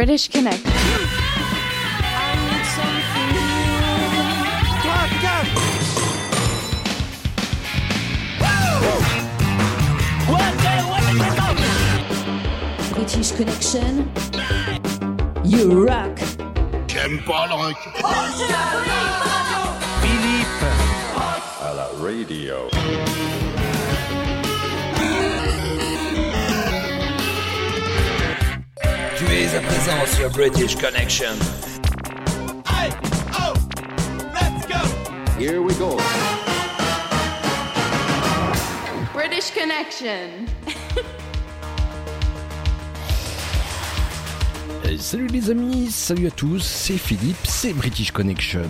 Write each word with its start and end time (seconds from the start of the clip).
is 0.00 0.06
British 0.06 0.28
Connect. 0.28 0.62
British 12.94 13.32
Connection. 13.32 14.10
You 15.44 15.86
rock. 15.86 16.18
J'aime 16.86 17.20
pas 17.24 17.46
le 17.48 17.54
rock. 17.54 17.76
Philippe. 20.00 20.64
à 21.60 21.74
la 21.74 21.88
radio. 22.00 22.70
Tu 29.18 29.24
es 29.24 29.52
à 29.56 29.60
présent 29.60 30.06
sur 30.16 30.30
British 30.30 30.76
Connection. 30.76 31.34
Here 35.40 35.60
we 35.60 35.76
go. 35.76 35.96
British 39.12 39.50
Connection. 39.52 40.46
Salut 45.00 45.26
les 45.26 45.50
amis, 45.50 45.90
salut 45.90 46.28
à 46.28 46.30
tous, 46.30 46.60
c'est 46.60 46.96
Philippe, 46.96 47.44
c'est 47.44 47.72
British 47.72 48.12
Connection. 48.12 48.68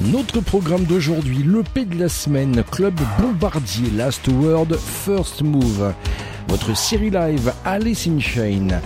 Notre 0.00 0.40
programme 0.40 0.84
d'aujourd'hui, 0.84 1.42
le 1.42 1.62
P 1.62 1.84
de 1.84 1.98
la 1.98 2.08
semaine, 2.08 2.64
Club 2.70 2.94
Bombardier, 3.18 3.90
Last 3.90 4.26
Word, 4.28 4.74
First 4.78 5.42
Move. 5.42 5.92
Votre 6.48 6.76
série 6.76 7.10
live 7.10 7.52
Alice 7.64 8.06
in 8.06 8.20
Chain. 8.20 8.80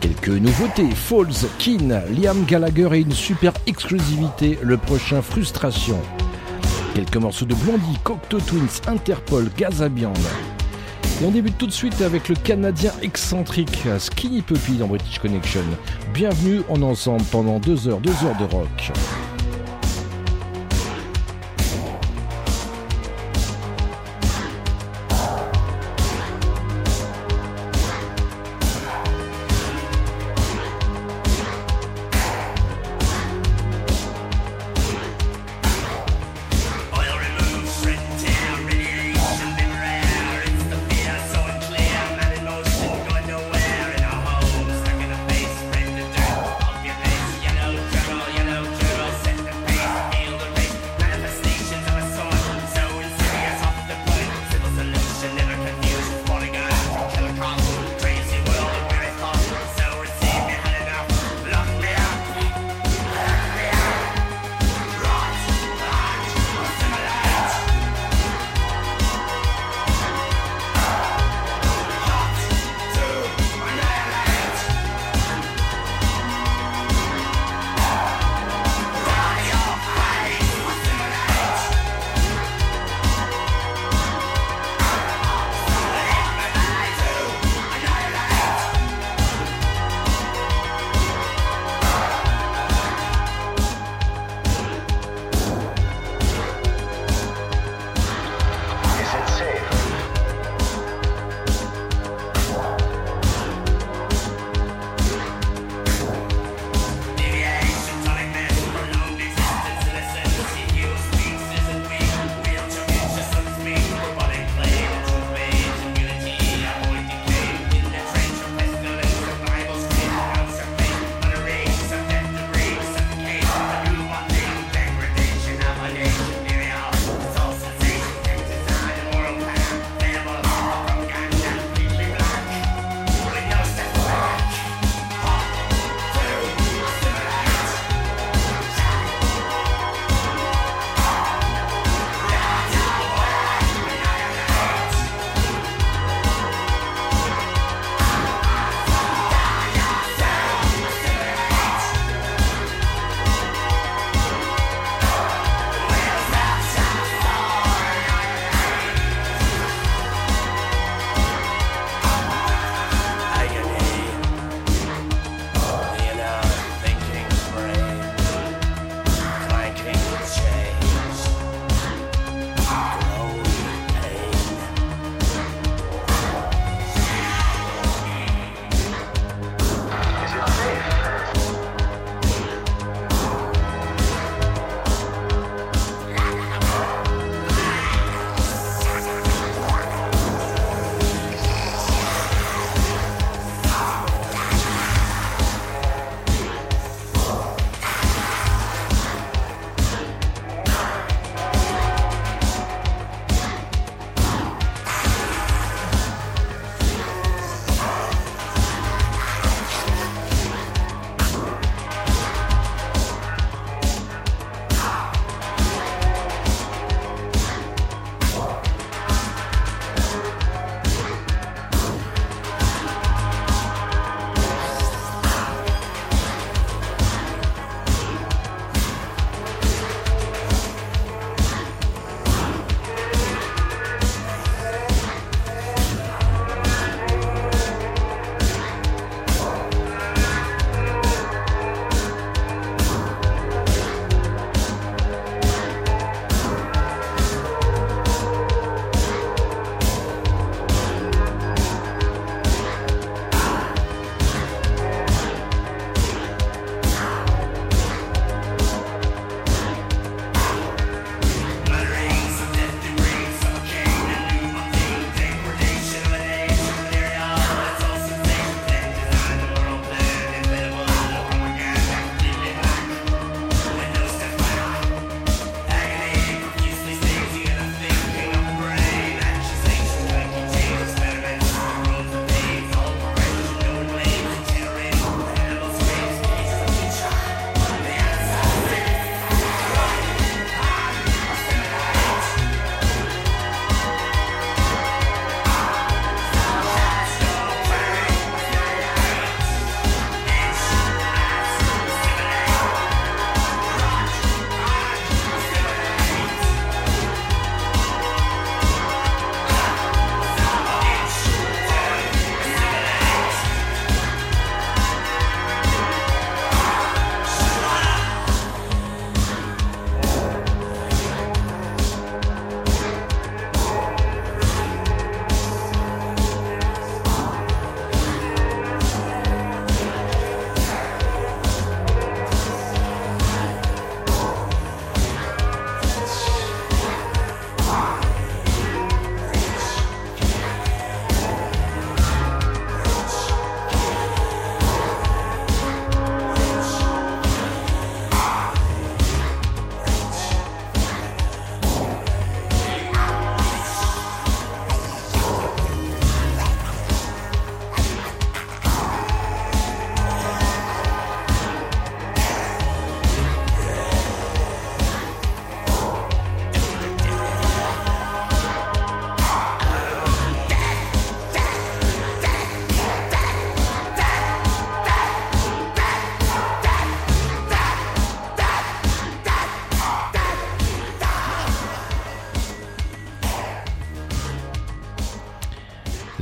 Quelques 0.00 0.28
nouveautés, 0.28 0.90
Falls, 0.94 1.48
Keen, 1.58 2.02
Liam 2.10 2.44
Gallagher 2.44 2.88
et 2.92 3.00
une 3.00 3.12
super 3.12 3.52
exclusivité, 3.66 4.58
le 4.62 4.76
prochain 4.76 5.22
Frustration. 5.22 5.98
Quelques 6.94 7.16
morceaux 7.16 7.46
de 7.46 7.54
Blondie, 7.54 7.98
Cocteau 8.04 8.40
Twins, 8.40 8.80
Interpol, 8.86 9.50
Gazabian. 9.56 10.12
Et 11.22 11.24
on 11.24 11.30
débute 11.30 11.56
tout 11.56 11.66
de 11.66 11.72
suite 11.72 12.02
avec 12.02 12.28
le 12.28 12.34
Canadien 12.34 12.92
excentrique 13.00 13.86
Skinny 13.98 14.42
Puppy 14.42 14.72
dans 14.72 14.86
British 14.86 15.18
Connection. 15.18 15.62
Bienvenue 16.12 16.60
en 16.68 16.82
ensemble 16.82 17.24
pendant 17.30 17.58
deux 17.58 17.88
heures, 17.88 18.00
deux 18.00 18.10
heures 18.24 18.36
de 18.38 18.44
rock. 18.54 18.92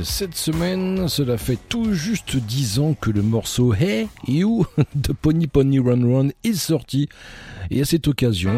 cette 0.03 0.35
semaine, 0.35 1.07
cela 1.07 1.37
fait 1.37 1.57
tout 1.69 1.93
juste 1.93 2.37
10 2.37 2.79
ans 2.79 2.93
que 2.99 3.09
le 3.09 3.21
morceau 3.21 3.73
Hey 3.73 4.07
You 4.27 4.65
de 4.95 5.13
Pony 5.13 5.47
Pony 5.47 5.79
Run 5.79 6.13
Run 6.13 6.27
est 6.43 6.53
sorti. 6.53 7.09
Et 7.69 7.81
à 7.81 7.85
cette 7.85 8.07
occasion, 8.07 8.53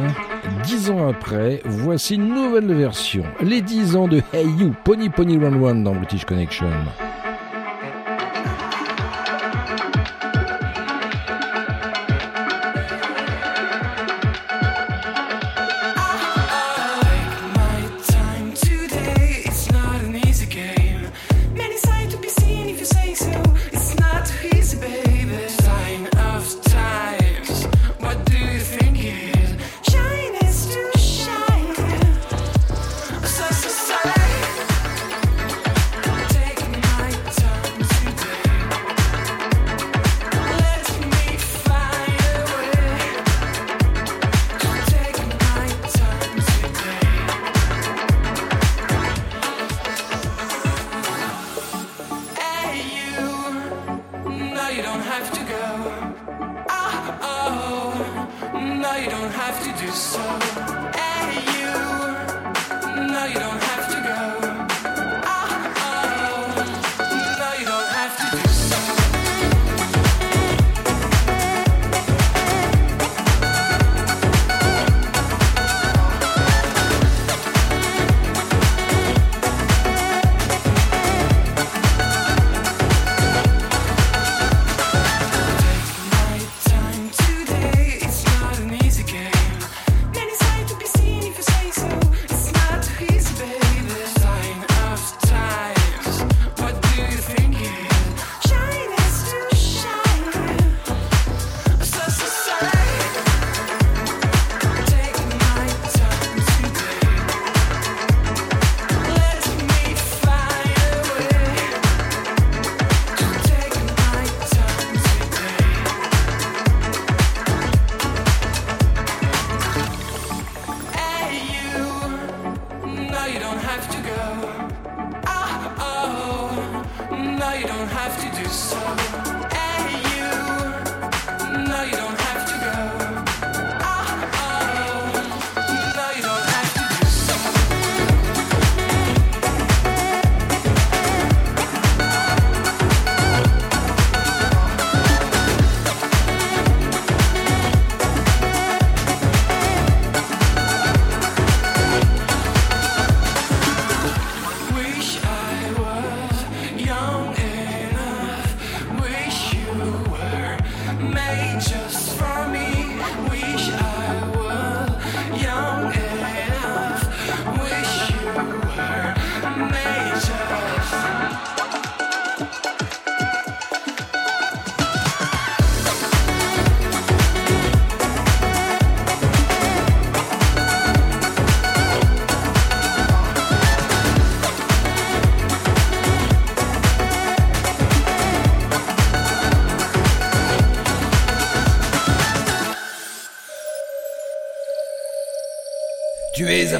10 0.63 0.89
ans 0.91 1.07
après, 1.07 1.61
voici 1.65 2.15
une 2.15 2.27
nouvelle 2.27 2.73
version. 2.73 3.23
Les 3.41 3.61
10 3.61 3.95
ans 3.95 4.07
de 4.07 4.21
Hey 4.33 4.47
You, 4.59 4.73
Pony 4.83 5.09
Pony 5.09 5.37
Run 5.37 5.61
Run 5.61 5.75
dans 5.75 5.95
British 5.95 6.25
Connection. 6.25 6.69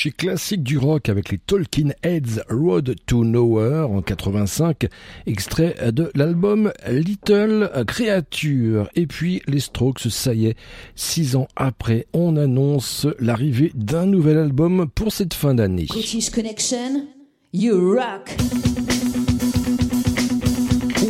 Chez 0.00 0.12
classique 0.12 0.62
du 0.62 0.78
rock 0.78 1.10
avec 1.10 1.28
les 1.28 1.36
Talking 1.36 1.92
Heads 2.02 2.40
Road 2.48 2.96
to 3.04 3.22
Nowhere 3.22 3.90
en 3.90 4.00
85, 4.00 4.86
extrait 5.26 5.76
de 5.92 6.10
l'album 6.14 6.72
Little 6.88 7.70
Creature. 7.86 8.88
Et 8.94 9.06
puis 9.06 9.42
les 9.46 9.60
Strokes, 9.60 10.08
ça 10.08 10.32
y 10.32 10.46
est, 10.46 10.56
six 10.94 11.36
ans 11.36 11.48
après, 11.54 12.06
on 12.14 12.38
annonce 12.38 13.06
l'arrivée 13.18 13.72
d'un 13.74 14.06
nouvel 14.06 14.38
album 14.38 14.88
pour 14.94 15.12
cette 15.12 15.34
fin 15.34 15.52
d'année. 15.54 15.84
British 15.90 16.30
Connection, 16.30 17.06
you 17.52 17.94
rock. 17.94 18.30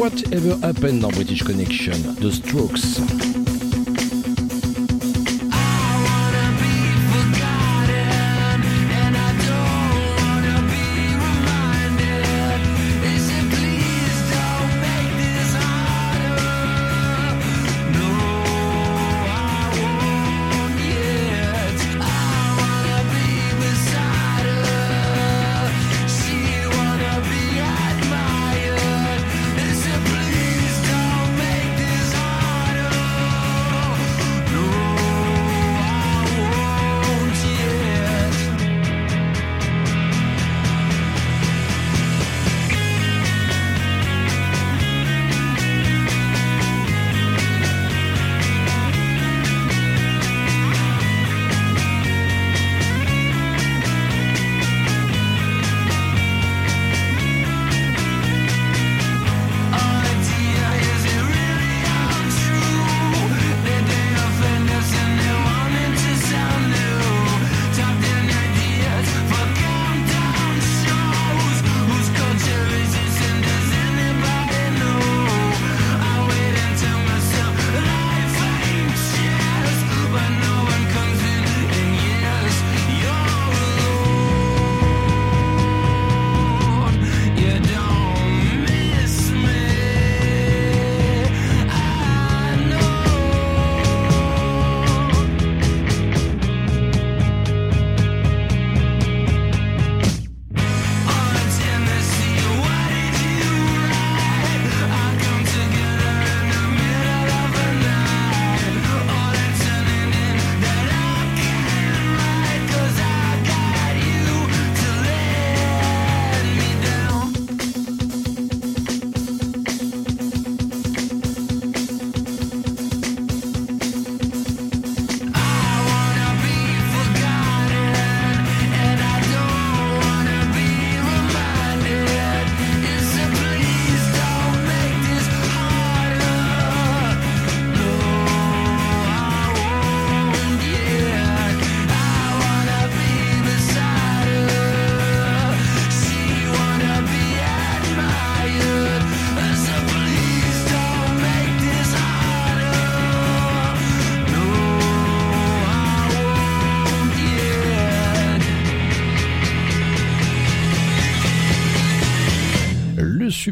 Whatever 0.00 0.56
happened 0.64 0.98
dans 0.98 1.10
British 1.10 1.44
Connection, 1.44 1.94
The 2.20 2.32
Strokes. 2.32 3.29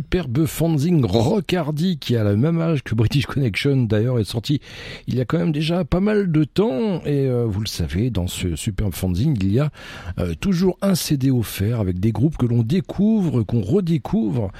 Superbe 0.08 0.46
fanzine 0.46 1.04
Rockardy 1.04 1.98
qui 1.98 2.16
a 2.16 2.24
le 2.24 2.34
même 2.34 2.62
âge 2.62 2.82
que 2.82 2.94
British 2.94 3.26
Connection 3.26 3.82
d'ailleurs 3.82 4.18
est 4.18 4.24
sorti 4.24 4.58
il 5.06 5.16
y 5.16 5.20
a 5.20 5.26
quand 5.26 5.36
même 5.36 5.52
déjà 5.52 5.84
pas 5.84 6.00
mal 6.00 6.32
de 6.32 6.44
temps. 6.44 7.02
Et 7.04 7.26
euh, 7.26 7.44
vous 7.46 7.60
le 7.60 7.66
savez 7.66 8.08
dans 8.08 8.26
ce 8.26 8.56
superbe 8.56 8.94
fanzine 8.94 9.34
il 9.38 9.52
y 9.52 9.60
a 9.60 9.70
euh, 10.18 10.32
toujours 10.40 10.78
un 10.80 10.94
CD 10.94 11.30
offert 11.30 11.80
avec 11.80 12.00
des 12.00 12.10
groupes 12.10 12.38
que 12.38 12.46
l'on 12.46 12.62
découvre, 12.62 13.42
qu'on 13.42 13.60
redécouvre 13.60 14.50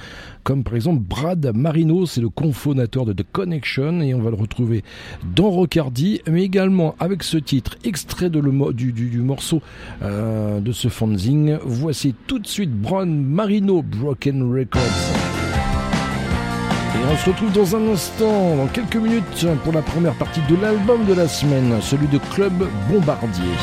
comme 0.43 0.63
par 0.63 0.75
exemple 0.75 1.01
Brad 1.01 1.51
Marino 1.55 2.05
c'est 2.05 2.21
le 2.21 2.29
confonateur 2.29 3.05
de 3.05 3.13
The 3.13 3.25
Connection 3.31 4.01
et 4.01 4.13
on 4.13 4.21
va 4.21 4.29
le 4.29 4.35
retrouver 4.35 4.83
dans 5.35 5.49
Rockardy 5.49 6.21
mais 6.29 6.43
également 6.43 6.93
avec 6.99 7.23
ce 7.23 7.37
titre 7.37 7.75
extrait 7.83 8.29
du, 8.29 8.41
morceau 9.19 9.63
euh, 10.03 10.59
de 10.59 10.71
ce 10.71 10.89
fanzine 10.89 11.57
voici 11.63 12.13
tout 12.27 12.37
de 12.37 12.45
suite 12.45 12.71
Brad 12.71 13.09
Marino 13.09 13.81
Broken 13.81 14.53
Records 14.53 15.48
et 16.99 17.11
on 17.11 17.17
se 17.17 17.29
retrouve 17.29 17.51
dans 17.51 17.75
un 17.75 17.93
instant, 17.93 18.55
dans 18.55 18.67
quelques 18.67 18.95
minutes, 18.95 19.47
pour 19.63 19.73
la 19.73 19.81
première 19.81 20.13
partie 20.15 20.41
de 20.49 20.55
l'album 20.61 21.05
de 21.05 21.13
la 21.13 21.27
semaine, 21.27 21.79
celui 21.81 22.07
de 22.07 22.17
Club 22.33 22.67
Bombardier. 22.89 23.55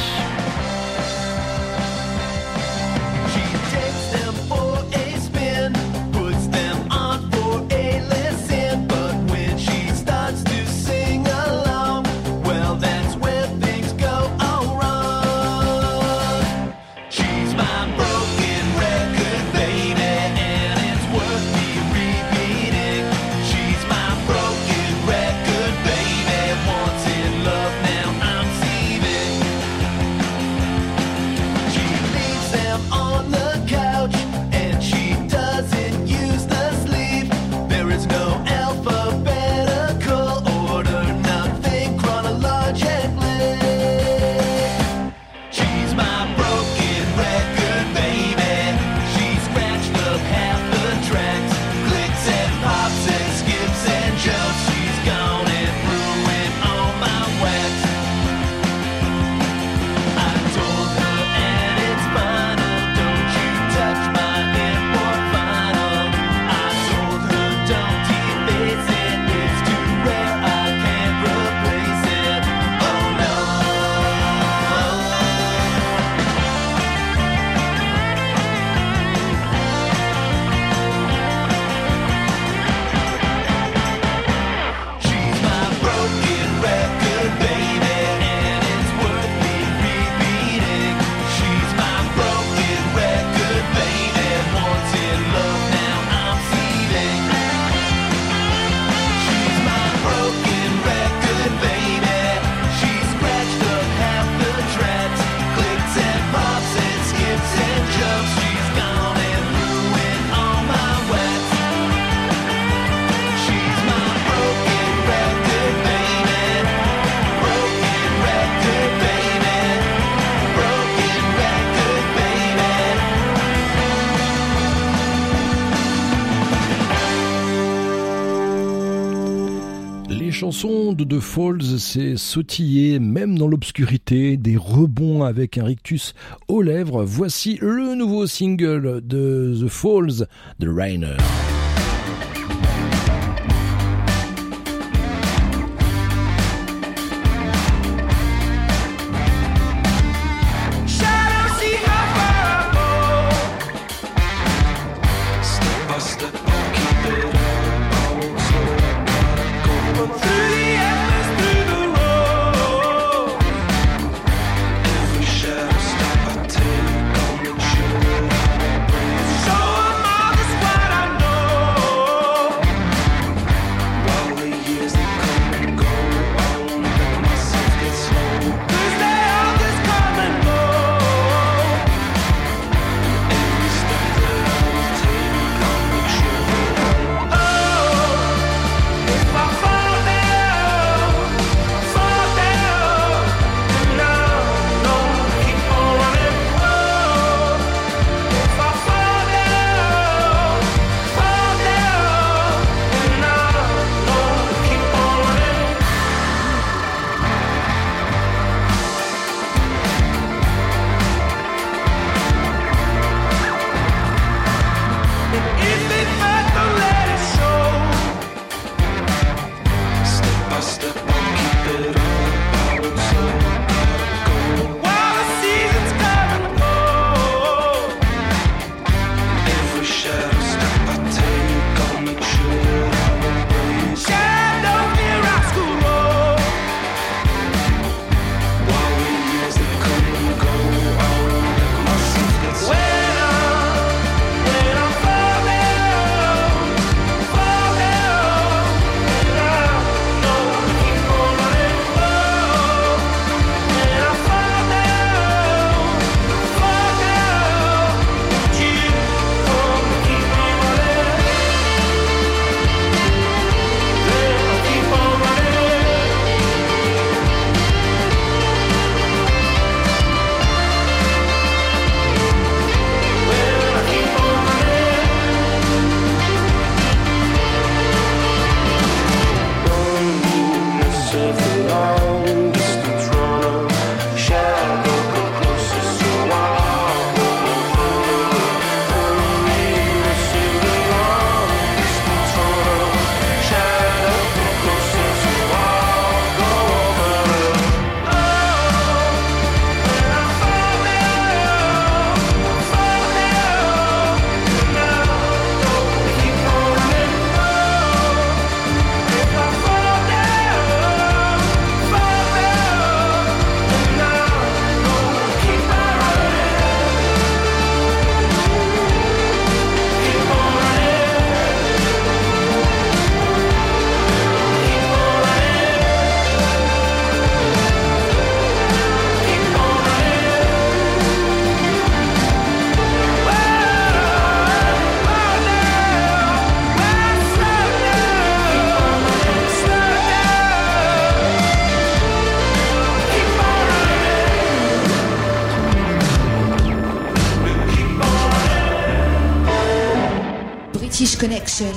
Chansons 130.37 130.93
de 130.93 131.03
The 131.03 131.19
Falls, 131.19 131.79
c'est 131.79 132.19
sautiller, 132.19 132.99
même 132.99 133.39
dans 133.39 133.49
l'obscurité, 133.49 134.37
des 134.37 134.59
rebonds 134.59 135.25
avec 135.25 135.57
un 135.57 135.65
rictus 135.65 136.13
aux 136.47 136.61
lèvres. 136.61 137.05
Voici 137.05 137.59
le 137.63 137.95
nouveau 137.95 138.27
single 138.27 139.01
de 139.03 139.57
The 139.59 139.69
Falls, 139.69 140.27
The 140.61 140.67
Rainer. 140.69 141.17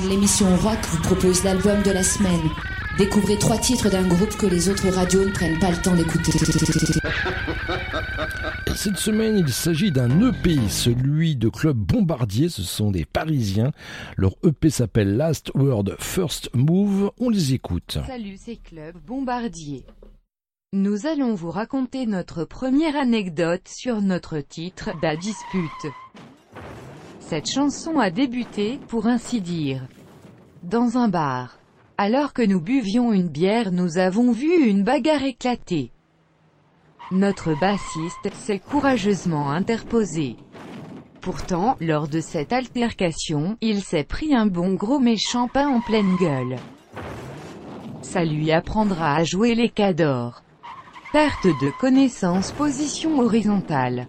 L'émission 0.09 0.57
rock, 0.57 0.77
vous 0.89 1.01
propose 1.01 1.45
l'album 1.45 1.81
de 1.83 1.91
la 1.91 2.03
semaine. 2.03 2.49
Découvrez 2.97 3.37
trois 3.37 3.57
titres 3.57 3.89
d'un 3.89 4.05
groupe 4.05 4.35
que 4.35 4.45
les 4.45 4.67
autres 4.67 4.89
radios 4.89 5.23
ne 5.23 5.31
prennent 5.31 5.57
pas 5.59 5.71
le 5.71 5.77
temps 5.77 5.95
d'écouter. 5.95 6.31
Et 8.67 8.71
Cette 8.75 8.97
semaine, 8.97 9.37
il 9.37 9.47
s'agit 9.47 9.91
d'un 9.91 10.09
EP, 10.27 10.57
celui 10.67 11.37
de 11.37 11.47
Club 11.47 11.77
Bombardier. 11.77 12.49
Ce 12.49 12.61
sont 12.61 12.91
des 12.91 13.05
Parisiens. 13.05 13.71
Leur 14.17 14.35
EP 14.45 14.69
s'appelle 14.69 15.15
Last 15.15 15.51
Word 15.55 15.95
First 15.99 16.49
Move. 16.53 17.11
On 17.17 17.29
les 17.29 17.53
écoute. 17.53 17.99
Salut, 18.05 18.35
c'est 18.37 18.57
Club 18.57 18.97
Bombardier. 19.07 19.85
Nous 20.73 21.07
allons 21.07 21.35
vous 21.35 21.51
raconter 21.51 22.05
notre 22.05 22.43
première 22.43 22.97
anecdote 22.97 23.67
sur 23.69 24.01
notre 24.01 24.39
titre, 24.39 24.89
Da 25.01 25.15
Dispute. 25.15 25.93
Cette 27.29 27.47
chanson 27.47 27.99
a 27.99 28.09
débuté, 28.09 28.79
pour 28.87 29.05
ainsi 29.05 29.39
dire, 29.39 29.83
dans 30.63 30.97
un 30.97 31.09
bar. 31.09 31.59
Alors 31.95 32.33
que 32.33 32.41
nous 32.41 32.59
buvions 32.59 33.13
une 33.13 33.27
bière, 33.27 33.71
nous 33.71 33.99
avons 33.99 34.31
vu 34.31 34.67
une 34.67 34.83
bagarre 34.83 35.21
éclater. 35.21 35.91
Notre 37.11 37.53
bassiste 37.53 38.33
s'est 38.33 38.57
courageusement 38.57 39.51
interposé. 39.51 40.37
Pourtant, 41.21 41.77
lors 41.79 42.07
de 42.07 42.19
cette 42.19 42.51
altercation, 42.51 43.57
il 43.61 43.83
s'est 43.83 44.05
pris 44.05 44.33
un 44.33 44.47
bon 44.47 44.73
gros 44.73 44.99
méchant 44.99 45.47
pain 45.47 45.67
en 45.67 45.81
pleine 45.81 46.15
gueule. 46.15 46.55
Ça 48.01 48.25
lui 48.25 48.51
apprendra 48.51 49.17
à 49.17 49.23
jouer 49.23 49.53
les 49.53 49.69
cadors. 49.69 50.41
Perte 51.13 51.45
de 51.45 51.79
connaissance 51.79 52.51
position 52.53 53.19
horizontale. 53.19 54.07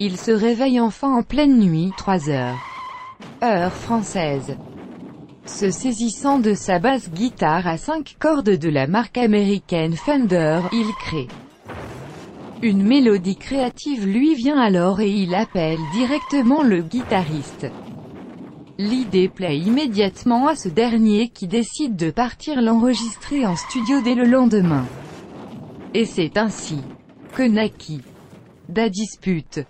Il 0.00 0.16
se 0.16 0.32
réveille 0.32 0.80
enfin 0.80 1.14
en 1.14 1.22
pleine 1.22 1.56
nuit, 1.60 1.92
3 1.96 2.28
heures. 2.28 2.58
Heure 3.44 3.72
française. 3.72 4.56
Se 5.46 5.70
saisissant 5.70 6.40
de 6.40 6.54
sa 6.54 6.80
basse 6.80 7.10
guitare 7.10 7.68
à 7.68 7.76
5 7.76 8.16
cordes 8.18 8.50
de 8.50 8.68
la 8.68 8.88
marque 8.88 9.18
américaine 9.18 9.94
Fender, 9.94 10.62
il 10.72 10.88
crée. 10.98 11.28
Une 12.60 12.82
mélodie 12.82 13.36
créative 13.36 14.04
lui 14.04 14.34
vient 14.34 14.58
alors 14.58 15.00
et 15.00 15.10
il 15.10 15.32
appelle 15.32 15.78
directement 15.92 16.64
le 16.64 16.82
guitariste. 16.82 17.68
L'idée 18.78 19.28
plaît 19.28 19.58
immédiatement 19.58 20.48
à 20.48 20.56
ce 20.56 20.68
dernier 20.68 21.28
qui 21.28 21.46
décide 21.46 21.94
de 21.94 22.10
partir 22.10 22.60
l'enregistrer 22.60 23.46
en 23.46 23.54
studio 23.54 24.00
dès 24.02 24.16
le 24.16 24.24
lendemain. 24.24 24.86
Et 25.92 26.04
c'est 26.04 26.36
ainsi 26.36 26.80
que 27.32 27.44
naquit 27.44 28.00
Da 28.68 28.88
Dispute. 28.88 29.60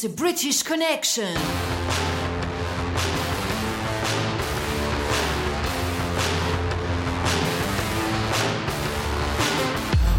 C'est 0.00 0.14
British 0.14 0.62
Connection. 0.62 1.24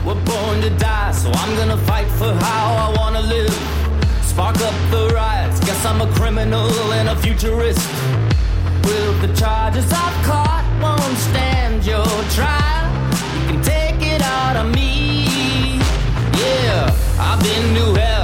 We're 0.05 0.15
born 0.25 0.59
to 0.63 0.69
die, 0.71 1.11
so 1.13 1.31
I'm 1.31 1.55
gonna 1.55 1.77
fight 1.87 2.09
for 2.17 2.33
how 2.33 2.65
I 2.75 2.97
wanna 2.97 3.21
live. 3.21 3.55
Spark 4.25 4.57
up 4.57 4.75
the 4.91 5.13
riots, 5.15 5.61
guess 5.61 5.85
I'm 5.85 6.01
a 6.01 6.11
criminal 6.13 6.69
and 6.99 7.07
a 7.07 7.15
futurist. 7.15 7.79
Will 8.83 9.13
the 9.21 9.33
charges 9.33 9.85
I've 9.93 10.25
caught 10.25 10.65
won't 10.81 11.17
stand 11.29 11.85
your 11.85 12.11
trial? 12.35 12.85
You 13.33 13.41
can 13.47 13.61
take 13.61 14.01
it 14.13 14.21
out 14.21 14.57
of 14.57 14.75
me. 14.75 15.79
Yeah, 16.37 16.91
I've 17.17 17.41
been 17.41 17.75
to 17.75 17.85
hell, 18.01 18.18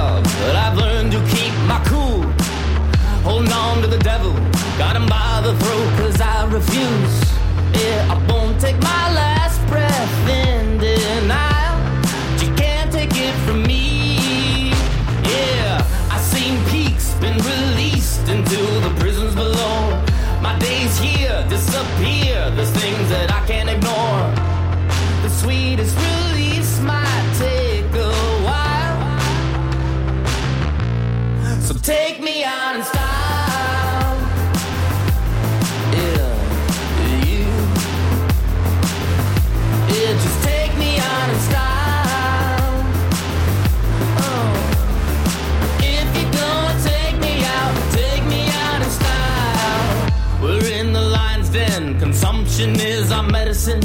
Consumption 52.56 52.88
is 52.88 53.12
our 53.12 53.22
medicine. 53.22 53.82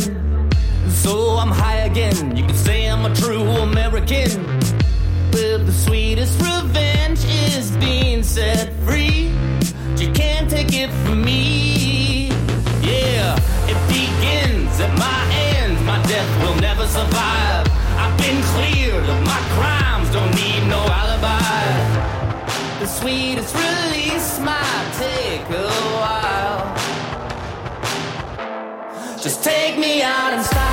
So 0.88 1.36
I'm 1.36 1.52
high 1.52 1.82
again. 1.92 2.38
You 2.38 2.46
can 2.46 2.56
say 2.56 2.90
I'm 2.90 3.06
a 3.06 3.14
true 3.14 3.42
American. 3.42 4.46
Well, 5.34 5.60
the 5.60 5.74
sweetest 5.74 6.40
revenge 6.40 7.20
is 7.26 7.72
being 7.72 8.24
set 8.24 8.72
free. 8.86 9.34
You 9.98 10.10
can't 10.14 10.50
take 10.50 10.72
it 10.72 10.90
from 11.04 11.22
me. 11.22 12.30
Yeah, 12.82 13.36
it 13.68 13.76
begins 13.92 14.80
at 14.80 14.98
my 14.98 15.22
end. 15.52 15.86
My 15.86 16.02
death 16.04 16.32
will 16.42 16.56
never 16.62 16.88
survive. 16.88 17.68
I've 18.00 18.18
been 18.20 18.42
cleared 18.56 19.04
of 19.04 19.22
my 19.26 19.42
crimes, 19.58 20.10
don't 20.14 20.34
need 20.34 20.66
no 20.70 20.80
alibi. 20.80 22.80
The 22.80 22.88
sweetest 22.88 23.54
release 23.54 24.40
might 24.40 24.94
take 24.98 25.44
a 25.50 25.68
while. 26.00 26.81
Just 29.22 29.44
take 29.44 29.78
me 29.78 30.02
out 30.02 30.34
and 30.34 30.44
style. 30.44 30.71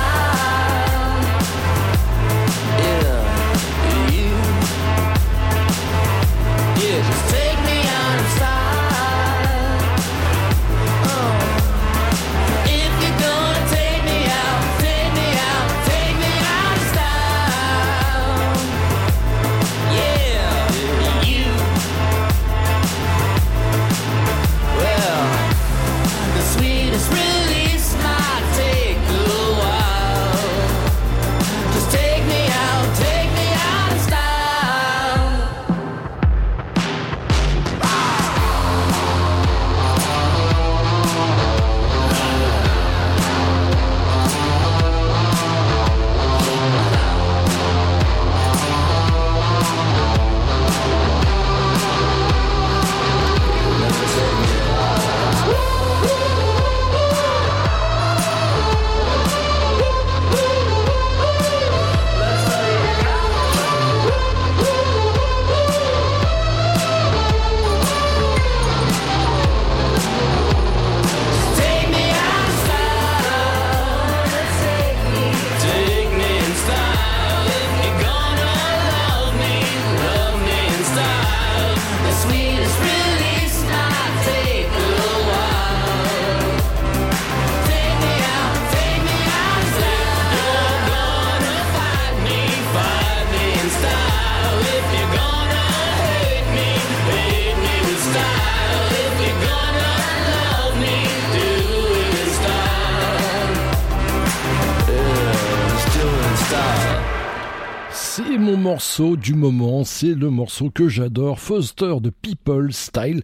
Morceau 108.79 109.17
du 109.17 109.33
moment, 109.33 109.83
c'est 109.83 110.13
le 110.13 110.29
morceau 110.29 110.69
que 110.69 110.87
j'adore, 110.87 111.37
Foster 111.37 111.95
de 111.99 112.09
People 112.09 112.71
Style, 112.71 113.23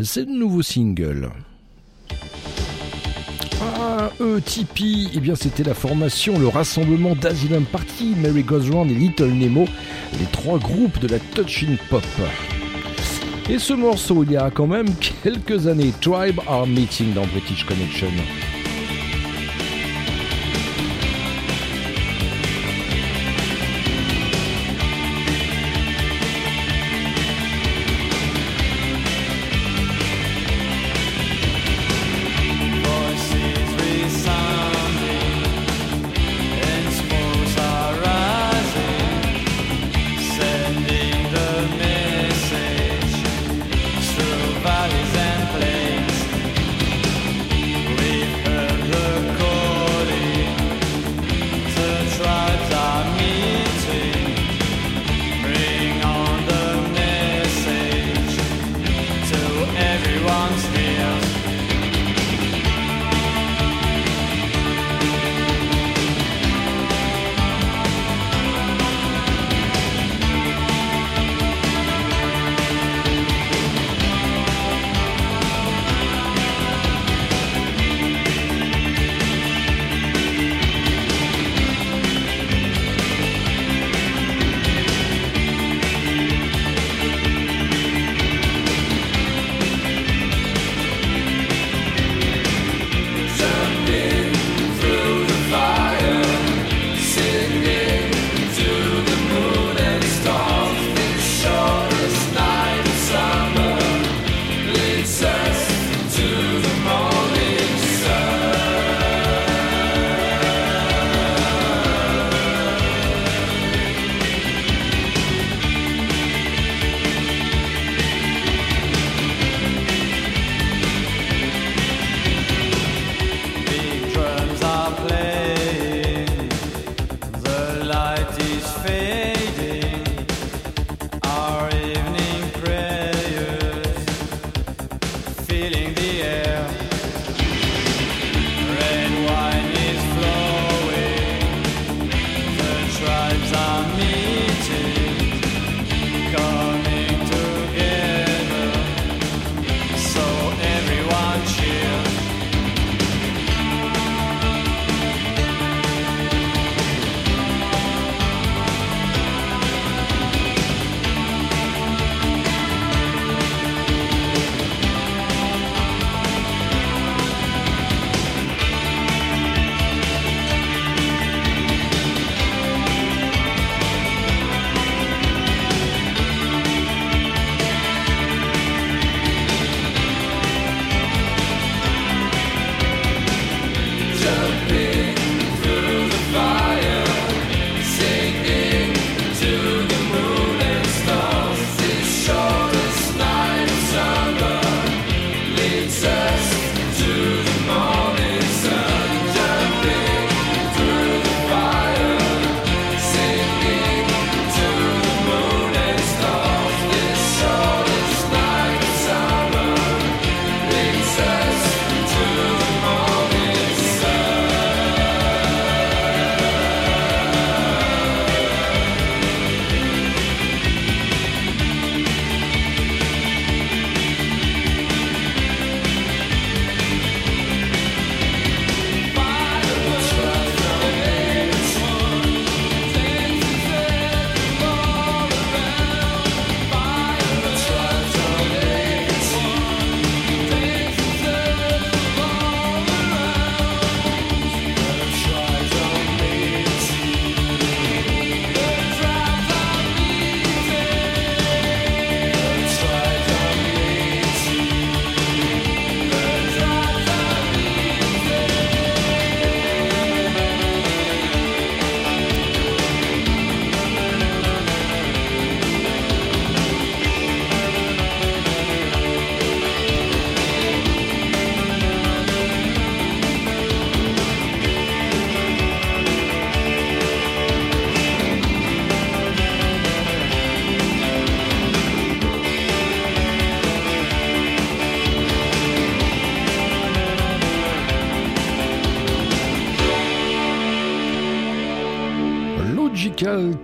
c'est 0.00 0.24
le 0.24 0.36
nouveau 0.36 0.62
single. 0.62 1.30
Ah, 3.62 4.10
eux, 4.20 4.42
Tipeee, 4.44 5.10
eh 5.14 5.20
bien 5.20 5.36
c'était 5.36 5.62
la 5.62 5.74
formation, 5.74 6.40
le 6.40 6.48
rassemblement 6.48 7.14
d'Asylum 7.14 7.64
Party, 7.66 8.16
Mary 8.16 8.42
Goes 8.42 8.68
Round 8.72 8.90
et 8.90 8.94
Little 8.94 9.30
Nemo, 9.30 9.66
les 10.18 10.26
trois 10.32 10.58
groupes 10.58 10.98
de 10.98 11.06
la 11.06 11.20
touching 11.20 11.76
pop. 11.88 12.02
Et 13.48 13.60
ce 13.60 13.74
morceau, 13.74 14.24
il 14.24 14.32
y 14.32 14.36
a 14.36 14.50
quand 14.50 14.66
même 14.66 14.88
quelques 15.22 15.68
années, 15.68 15.92
Tribe 16.00 16.40
are 16.48 16.66
meeting 16.66 17.14
dans 17.14 17.26
British 17.26 17.64
Connection. 17.64 18.10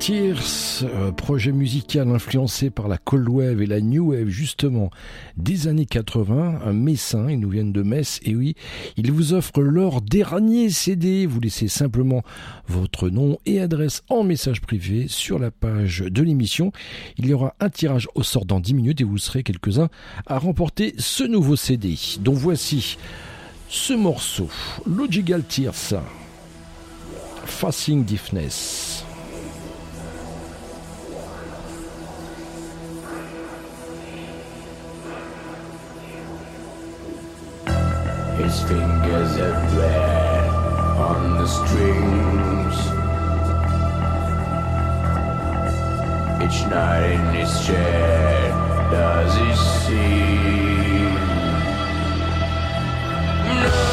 Tears, 0.03 0.83
euh, 0.83 1.13
projet 1.13 1.53
musical 1.53 2.09
influencé 2.11 2.71
par 2.71 2.89
la 2.89 2.99
cold 2.99 3.29
wave 3.29 3.63
et 3.63 3.67
la 3.67 3.81
new 3.81 4.11
wave 4.11 4.27
justement 4.27 4.91
des 5.37 5.69
années 5.69 5.87
80, 5.87 6.59
un 6.65 6.73
messin, 6.73 7.31
ils 7.31 7.39
nous 7.39 7.51
viennent 7.51 7.73
de 7.73 7.83
Metz 7.83 8.19
et 8.25 8.35
oui, 8.35 8.57
ils 8.97 9.13
vous 9.13 9.33
offrent 9.33 9.63
leur 9.63 10.03
dernier 10.03 10.71
CD, 10.71 11.25
vous 11.25 11.39
laissez 11.39 11.69
simplement 11.69 12.25
votre 12.67 13.11
nom 13.11 13.39
et 13.47 13.61
adresse 13.61 14.03
en 14.09 14.25
message 14.25 14.61
privé 14.61 15.07
sur 15.07 15.39
la 15.39 15.53
page 15.53 16.01
de 16.01 16.23
l'émission. 16.25 16.73
Il 17.17 17.27
y 17.27 17.33
aura 17.33 17.55
un 17.61 17.71
tirage 17.71 18.09
au 18.17 18.25
sort 18.25 18.45
dans 18.45 18.59
10 18.59 18.75
minutes 18.75 19.01
et 19.01 19.05
vous 19.05 19.19
serez 19.19 19.45
quelques-uns 19.45 19.89
à 20.27 20.41
remporter 20.41 20.95
ce 20.99 21.23
nouveau 21.23 21.55
CD. 21.55 21.97
Donc 22.19 22.35
voici 22.35 22.99
ce 23.69 23.93
morceau, 23.93 24.49
Logical 24.85 25.45
Tears. 25.45 26.03
Facing 27.45 28.05
Deafness. 28.05 29.02
His 38.43 38.61
fingers 38.65 39.37
everywhere 39.37 40.51
on 40.99 41.39
the 41.39 41.47
strings. 41.47 42.77
Each 46.43 46.67
night 46.69 47.13
in 47.13 47.35
his 47.35 47.65
chair 47.65 48.51
does 48.91 49.33
he 49.37 49.55
see? 49.55 51.05
No, 53.47 53.92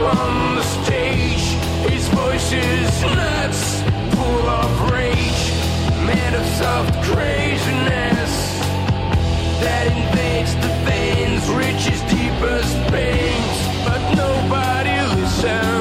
on 0.00 0.56
the 0.56 0.62
stage. 0.62 1.42
His 1.90 2.08
voice 2.08 2.52
is 2.52 3.02
nuts, 3.02 3.82
full 4.14 4.48
of 4.48 4.90
rage, 4.92 5.17
of 6.10 6.46
soft 6.46 6.94
craziness 7.04 8.58
that 9.60 9.86
invades 9.88 10.54
the 10.54 10.68
veins, 10.88 11.48
reach 11.50 11.84
his 11.86 12.00
deepest 12.02 12.74
pains, 12.90 13.58
but 13.84 14.14
nobody 14.14 15.20
listens. 15.20 15.77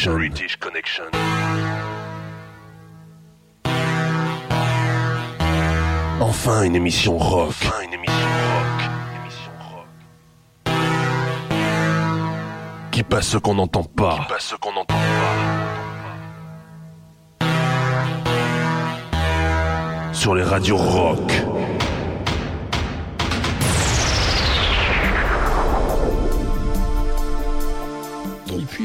Connection. 0.00 0.14
British 0.14 0.56
Connection. 0.56 1.04
Enfin 6.20 6.62
une 6.62 6.76
émission 6.76 7.18
rock. 7.18 7.48
Enfin 7.48 7.82
une 7.84 7.92
émission 7.92 8.14
rock. 8.14 8.90
Émission 9.20 9.52
rock. 9.58 10.74
Qui 12.90 13.02
passe 13.02 13.28
ce 13.28 13.36
qu'on 13.36 13.54
n'entend 13.54 13.84
pas. 13.84 14.20
Qui 14.20 14.32
passe 14.32 14.44
ce 14.44 14.54
qu'on 14.56 14.72
n'entend 14.72 14.94
pas. 14.94 15.70
sur 20.12 20.34
les 20.34 20.42
radios 20.42 20.76
rock. 20.76 21.32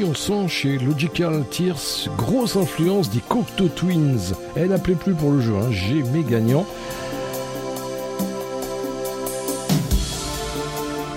On 0.04 0.14
sent 0.14 0.48
chez 0.48 0.78
Logical 0.78 1.44
Tears 1.50 2.08
grosse 2.16 2.56
influence 2.56 3.10
des 3.10 3.20
Cocteau 3.20 3.68
Twins. 3.68 4.34
Elle 4.54 4.68
n'appelait 4.68 4.94
plus 4.94 5.14
pour 5.14 5.30
le 5.30 5.40
jeu, 5.40 5.54
hein, 5.54 5.70
j'ai 5.70 6.02
mes 6.02 6.22
gagnants. 6.22 6.66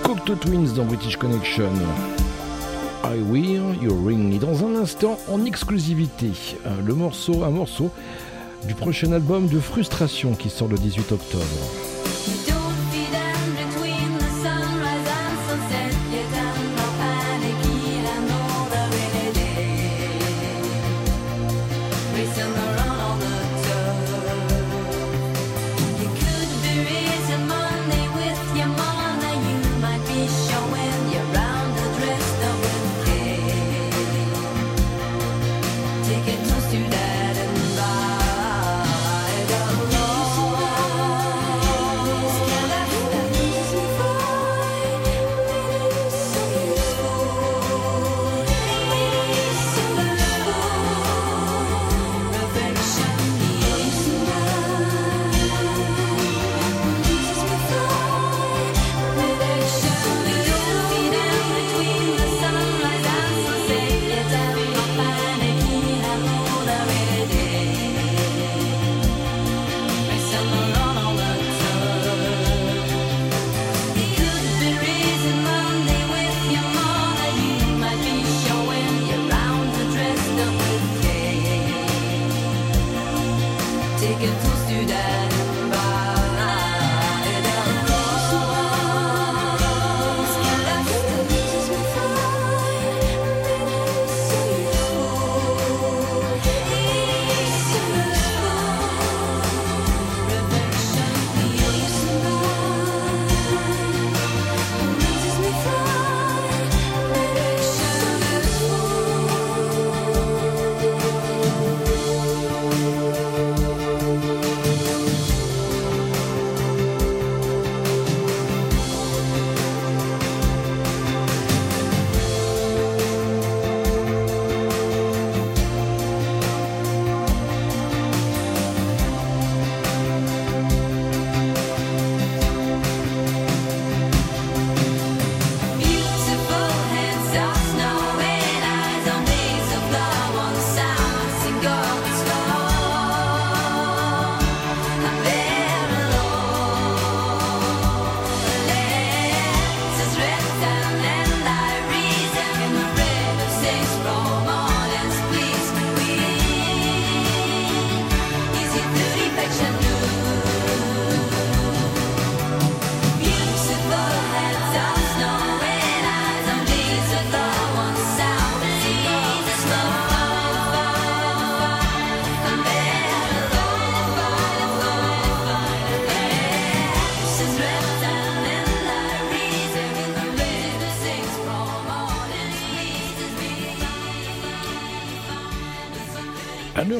Cocteau 0.02 0.34
Twins 0.34 0.74
dans 0.74 0.84
British 0.84 1.16
Connection. 1.16 1.72
I 3.04 3.18
Wear 3.30 3.74
Your 3.82 4.06
Ring. 4.06 4.34
Et 4.34 4.38
dans 4.38 4.64
un 4.64 4.76
instant, 4.76 5.18
en 5.28 5.44
exclusivité, 5.44 6.30
euh, 6.66 6.70
le 6.84 6.94
morceau, 6.94 7.44
un 7.44 7.50
morceau 7.50 7.90
du 8.66 8.74
prochain 8.74 9.12
album 9.12 9.48
de 9.48 9.58
Frustration 9.58 10.34
qui 10.34 10.48
sort 10.48 10.68
le 10.68 10.76
18 10.76 11.12
octobre. 11.12 11.89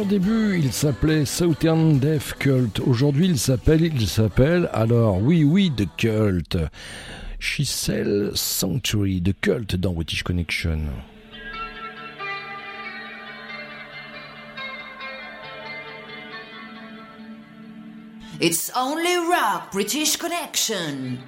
Leur 0.00 0.08
début, 0.08 0.58
il 0.58 0.72
s'appelait 0.72 1.26
Southern 1.26 1.98
Death 1.98 2.34
Cult. 2.38 2.80
Aujourd'hui, 2.86 3.26
il 3.26 3.38
s'appelle, 3.38 3.84
il 3.84 4.08
s'appelle, 4.08 4.70
alors 4.72 5.18
oui, 5.20 5.44
oui, 5.44 5.70
The 5.76 5.86
Cult. 5.98 6.56
She 7.38 7.64
Sell 7.64 8.30
Sanctuary, 8.34 9.20
The 9.20 9.34
Cult 9.38 9.76
dans 9.76 9.92
British 9.92 10.22
Connection. 10.22 10.80
It's 18.40 18.70
only 18.74 19.16
rock, 19.16 19.70
British 19.70 20.16
Connection. 20.16 21.18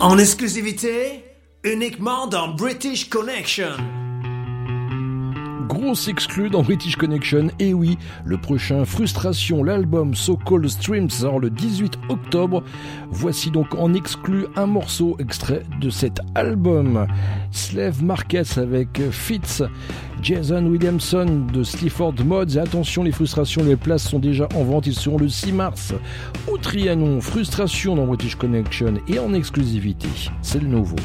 En 0.00 0.16
exclusivité, 0.16 1.24
uniquement 1.62 2.26
dans 2.26 2.48
British 2.48 3.10
Connection. 3.10 3.76
Grosse 5.68 6.08
exclue 6.08 6.48
dans 6.48 6.62
British 6.62 6.96
Connection, 6.96 7.48
et 7.58 7.74
oui, 7.74 7.98
le 8.24 8.38
prochain 8.38 8.86
Frustration, 8.86 9.62
l'album 9.62 10.14
So 10.14 10.38
Called 10.38 10.66
Streams 10.68 11.10
sort 11.10 11.38
le 11.38 11.50
18 11.50 11.98
octobre. 12.08 12.64
Voici 13.10 13.50
donc 13.50 13.74
en 13.74 13.92
exclu 13.92 14.46
un 14.56 14.64
morceau 14.64 15.16
extrait 15.18 15.64
de 15.82 15.90
cet 15.90 16.20
album. 16.34 17.06
Slave 17.50 18.02
Marquez 18.02 18.56
avec 18.56 19.02
Fitz. 19.10 19.62
Jason 20.22 20.66
Williamson 20.66 21.46
de 21.52 21.62
Sleaford 21.62 22.14
Mods. 22.24 22.58
Attention, 22.58 23.02
les 23.02 23.12
frustrations, 23.12 23.64
les 23.64 23.76
places 23.76 24.08
sont 24.08 24.18
déjà 24.18 24.48
en 24.54 24.64
vente. 24.64 24.86
Ils 24.86 24.94
seront 24.94 25.18
le 25.18 25.28
6 25.28 25.52
mars 25.52 25.94
au 26.46 26.58
Trianon. 26.58 27.20
Frustration 27.20 27.96
dans 27.96 28.06
British 28.06 28.36
Connection 28.36 28.94
et 29.08 29.18
en 29.18 29.32
exclusivité. 29.32 30.08
C'est 30.42 30.60
le 30.60 30.68
nouveau. 30.68 30.96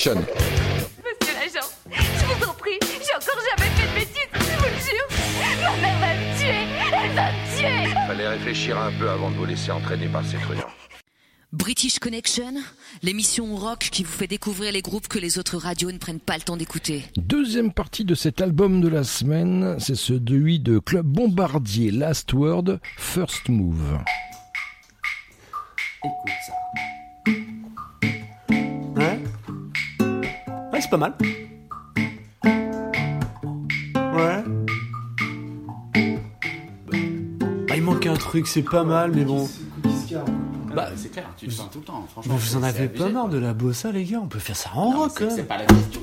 Sur 0.00 0.14
British 0.14 0.24
Connection. 0.24 0.40
Monsieur 1.04 1.34
l'agent, 1.34 1.68
je 1.90 2.24
vous 2.24 2.48
en 2.48 2.54
prie, 2.54 2.78
j'ai 2.82 3.14
encore 3.14 3.42
jamais 3.50 3.70
fait 3.70 3.86
de 3.86 3.94
bêtises, 3.94 4.30
je 4.32 4.56
vous 4.56 4.64
le 4.64 4.80
jure. 4.80 5.08
Ma 5.60 5.76
mère 5.76 5.98
va 6.00 6.14
me 6.14 6.38
tuer, 6.38 6.64
elle 7.04 7.14
va 7.14 7.32
me 7.32 7.58
tuer. 7.58 7.94
Fallait 8.06 8.28
réfléchir 8.28 8.78
un 8.78 8.92
peu 8.98 9.10
avant 9.10 9.30
de 9.30 9.36
vous 9.36 9.44
laisser 9.44 9.70
entraîner 9.70 10.08
par 10.08 10.24
ces 10.24 10.38
truands. 10.38 10.70
British 11.52 11.98
Connection, 11.98 12.54
l'émission 13.02 13.56
rock 13.56 13.80
qui 13.92 14.04
vous 14.04 14.12
fait 14.12 14.28
découvrir 14.28 14.72
les 14.72 14.82
groupes 14.82 15.08
que 15.08 15.18
les 15.18 15.38
autres 15.38 15.58
radios 15.58 15.92
ne 15.92 15.98
prennent 15.98 16.20
pas 16.20 16.36
le 16.36 16.42
temps 16.42 16.56
d'écouter. 16.56 17.04
Deuxième 17.16 17.72
partie 17.72 18.04
de 18.04 18.14
cet 18.14 18.40
album 18.40 18.80
de 18.80 18.88
la 18.88 19.04
semaine, 19.04 19.76
c'est 19.78 19.96
celui 19.96 20.60
de 20.60 20.78
Club 20.78 21.04
Bombardier, 21.04 21.90
Last 21.90 22.32
Word, 22.32 22.78
First 22.96 23.50
Move. 23.50 23.98
Écoute 26.02 26.32
ça. 26.46 26.52
Ouais, 30.80 30.84
c'est 30.84 30.90
pas 30.90 30.96
mal. 30.96 31.14
Ouais. 34.16 34.44
Bah, 37.68 37.76
il 37.76 37.82
manque 37.82 38.06
un 38.06 38.14
truc, 38.14 38.46
c'est 38.46 38.62
pas 38.62 38.82
mal, 38.84 39.12
mais 39.14 39.24
bon. 39.24 39.46
Bah, 40.74 40.86
c'est 40.96 41.10
clair, 41.10 41.26
tu 41.36 41.44
le 41.46 41.50
sens 41.52 41.68
tout 41.70 41.80
le 41.80 41.84
temps, 41.84 42.06
franchement. 42.10 42.32
Mais 42.34 42.40
vous 42.40 42.56
en 42.56 42.62
avez 42.62 42.88
pas 42.88 43.08
marre 43.10 43.28
de 43.28 43.38
la 43.38 43.52
bossa, 43.52 43.90
les 43.92 44.04
gars 44.04 44.20
On 44.22 44.28
peut 44.28 44.38
faire 44.38 44.56
ça 44.56 44.70
en 44.74 44.90
rock, 45.00 45.10
c'est- 45.18 45.24
hein. 45.24 45.28
c'est 45.34 45.42
pas 45.42 45.58
la 45.58 45.64
question, 45.66 46.00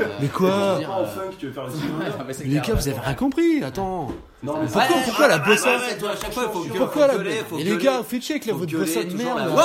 euh, 0.00 0.04
Mais 0.20 0.26
quoi 0.28 0.76
dire, 0.78 0.90
euh, 0.92 1.04
Ouais, 1.04 2.12
mais 2.26 2.32
c'est 2.34 2.44
Les 2.44 2.50
clair, 2.50 2.62
gars, 2.66 2.74
vous 2.74 2.88
avez 2.88 2.98
rien 3.00 3.14
compris, 3.14 3.62
attends. 3.64 4.08
Non, 4.42 4.54
mais 4.60 4.66
pourquoi, 4.66 4.96
pourquoi 5.06 5.28
la 5.28 5.38
bossa 5.38 5.70
ouais, 5.78 5.96
toi, 5.98 6.10
à 6.10 6.16
chaque 6.16 6.32
fois, 6.32 6.42
il 6.48 6.52
faut 6.52 6.64
gueuler, 6.64 6.78
Pourquoi 6.80 7.08
faut 7.08 7.12
la 7.12 7.18
gueuler, 7.18 7.42
faut 7.48 7.58
Et 7.58 7.64
les 7.64 7.70
gueuler. 7.70 7.84
gars, 7.84 8.02
faites 8.06 8.22
chier 8.22 8.34
avec 8.34 8.46
la 8.46 8.52
Faut 8.52 8.58
votre 8.58 8.72
gueuler, 8.72 8.84
bossa 8.84 9.04
de 9.04 9.10
toujours 9.10 9.34
merde. 9.34 9.38
là. 9.38 9.54
Wow, 9.54 9.60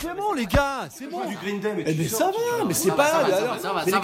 C'est 0.00 0.14
bon, 0.14 0.32
les 0.32 0.46
gars, 0.46 0.88
c'est 0.90 1.08
bon. 1.08 1.24
du 1.26 1.34
Green 1.36 1.60
Day, 1.60 1.74
mais 1.74 1.84
Eh 1.86 1.92
tu 1.92 1.98
mais 2.02 2.08
ça 2.08 2.30
va, 2.30 2.64
mais 2.66 2.74
c'est 2.74 2.90
pas 2.92 3.26
ça 3.58 3.72
va, 3.72 3.84
grave. 3.84 3.98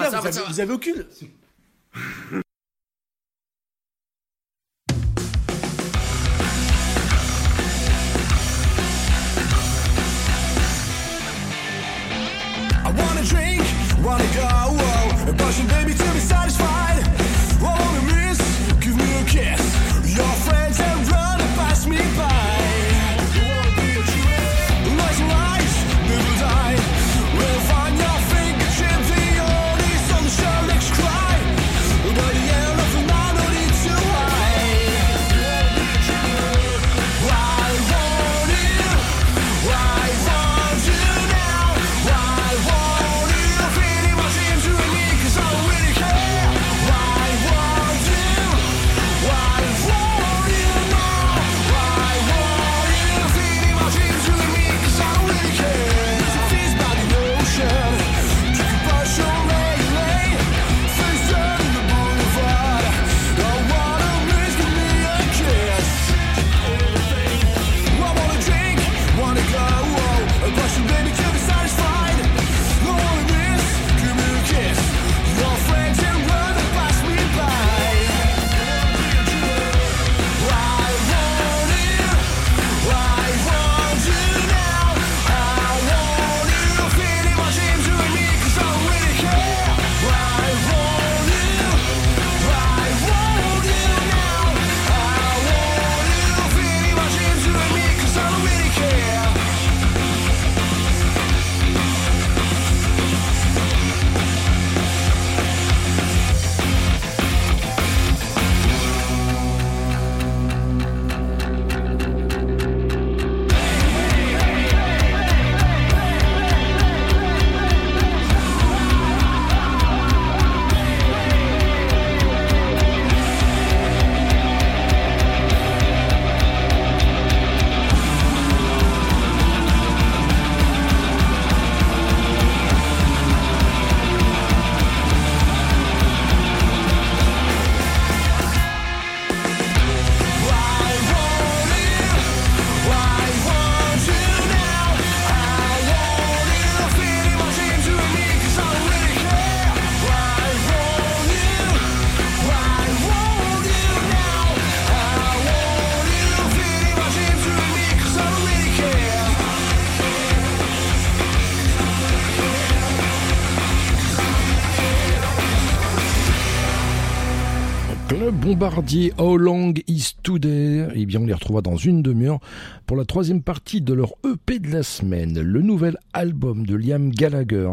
Bombardier 168.54 169.12
How 169.18 169.36
Long 169.36 169.74
Is 169.88 170.14
Today? 170.22 170.86
Eh 170.94 171.06
bien, 171.06 171.20
on 171.20 171.26
les 171.26 171.32
retrouvera 171.32 171.60
dans 171.60 171.74
une 171.74 172.02
demi-heure 172.02 172.38
pour 172.86 172.96
la 172.96 173.04
troisième 173.04 173.42
partie 173.42 173.80
de 173.80 173.92
leur 173.92 174.12
EP 174.24 174.60
de 174.60 174.70
la 174.70 174.84
semaine, 174.84 175.40
le 175.40 175.60
nouvel 175.60 175.96
album 176.12 176.64
de 176.64 176.76
Liam 176.76 177.10
Gallagher. 177.10 177.72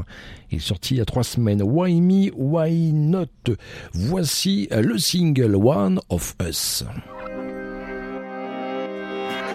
Il 0.50 0.58
est 0.58 0.60
sorti 0.60 0.96
il 0.96 0.98
y 0.98 1.02
a 1.02 1.06
trois 1.06 1.24
semaines. 1.24 1.62
Why 1.62 2.02
Me, 2.02 2.32
Why 2.36 2.94
Not? 2.94 3.54
Voici 3.94 4.70
le 4.72 4.98
single 4.98 5.56
One 5.56 6.00
of 6.10 6.34
Us. 6.42 6.84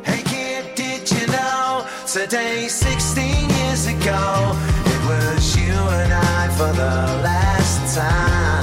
Hey 0.05 0.23
kid, 0.23 0.77
did 0.77 1.11
you 1.11 1.27
know 1.27 1.85
today, 2.07 2.69
16 2.69 3.51
years 3.51 3.87
ago, 3.89 4.55
it 4.85 5.01
was 5.09 5.57
you 5.57 5.73
and 5.73 6.13
I 6.13 6.49
for 6.57 6.73
the 6.73 7.23
last 7.25 7.97
time? 7.97 8.56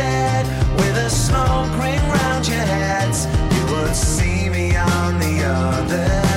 dead 0.00 0.46
with 0.80 0.96
a 0.96 1.10
smoke 1.10 1.72
ring 1.82 2.02
round 2.16 2.48
your 2.48 2.66
heads. 2.76 3.18
You 3.54 3.62
would 3.72 3.94
see 3.94 4.48
me 4.48 4.74
on 4.76 5.18
the 5.24 5.34
other 5.44 6.29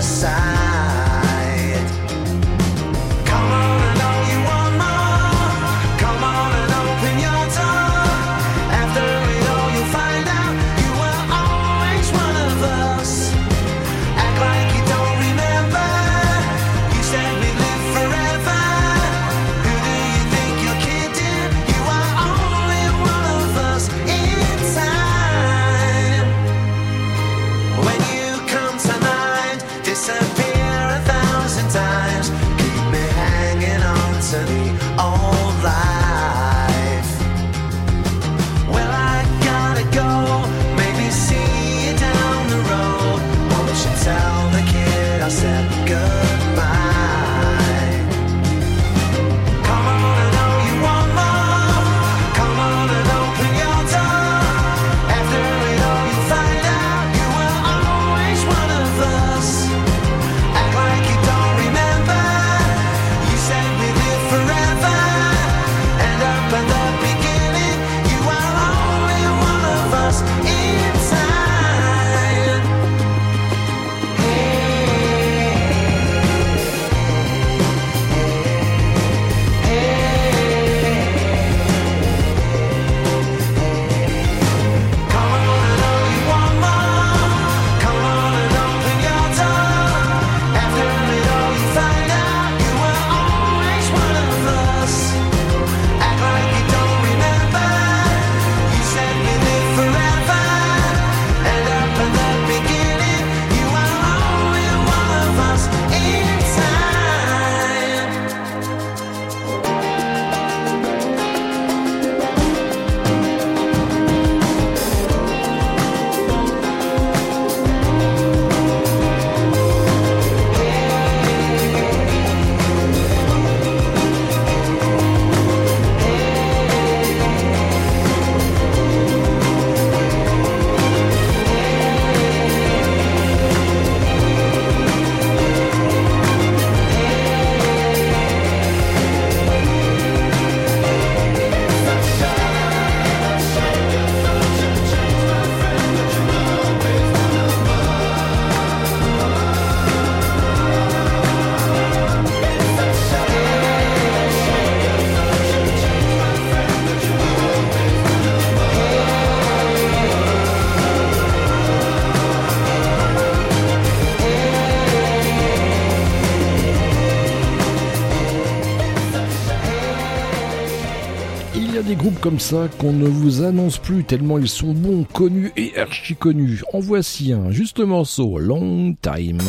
comme 172.24 172.40
ça 172.40 172.70
qu'on 172.78 172.94
ne 172.94 173.06
vous 173.06 173.44
annonce 173.44 173.78
plus 173.78 174.06
tellement 174.06 174.38
ils 174.38 174.48
sont 174.48 174.72
bons, 174.72 175.04
connus 175.04 175.52
et 175.58 175.78
archi 175.78 176.16
connus. 176.16 176.64
En 176.72 176.80
voici 176.80 177.34
un, 177.34 177.52
justement 177.52 178.06
so, 178.06 178.38
Long 178.40 178.96
Time. 179.02 179.42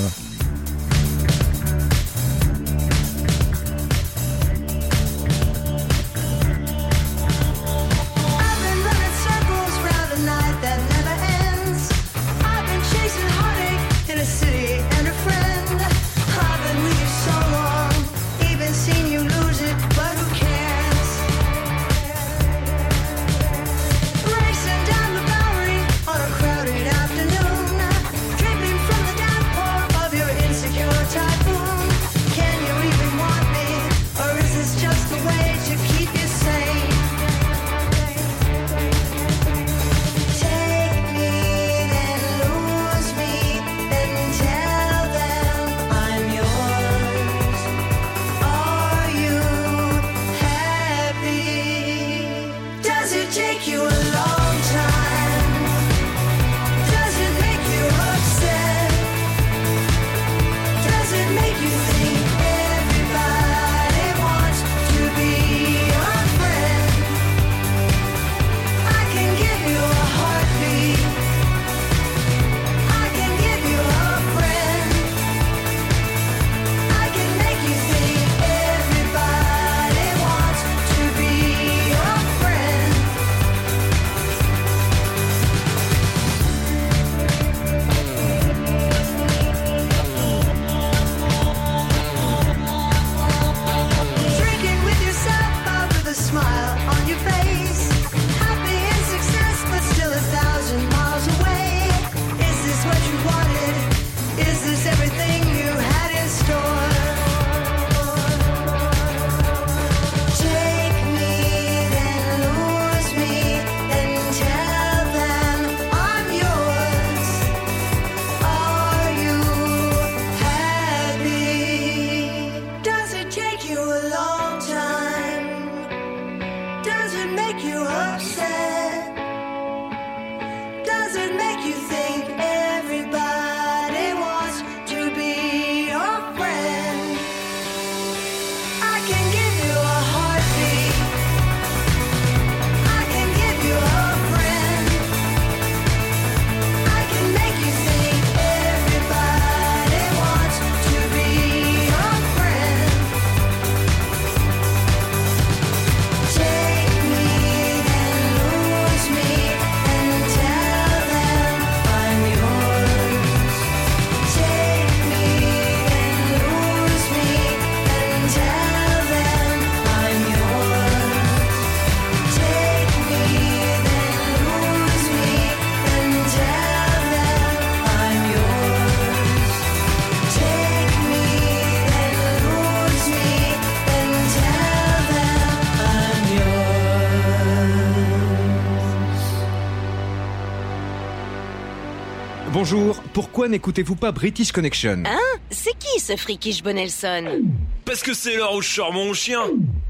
Pourquoi 193.44 193.52
n'écoutez-vous 193.52 193.96
pas 193.96 194.10
British 194.10 194.52
Connection 194.52 195.02
Hein 195.04 195.38
C'est 195.50 195.78
qui 195.78 196.00
ce 196.00 196.16
frikish 196.16 196.62
Bonelson 196.62 197.42
Parce 197.84 198.00
que 198.02 198.14
c'est 198.14 198.36
l'heure 198.36 198.54
où 198.54 198.62
je 198.62 198.70
sors 198.70 198.90
mon 198.90 199.12
chien. 199.12 199.42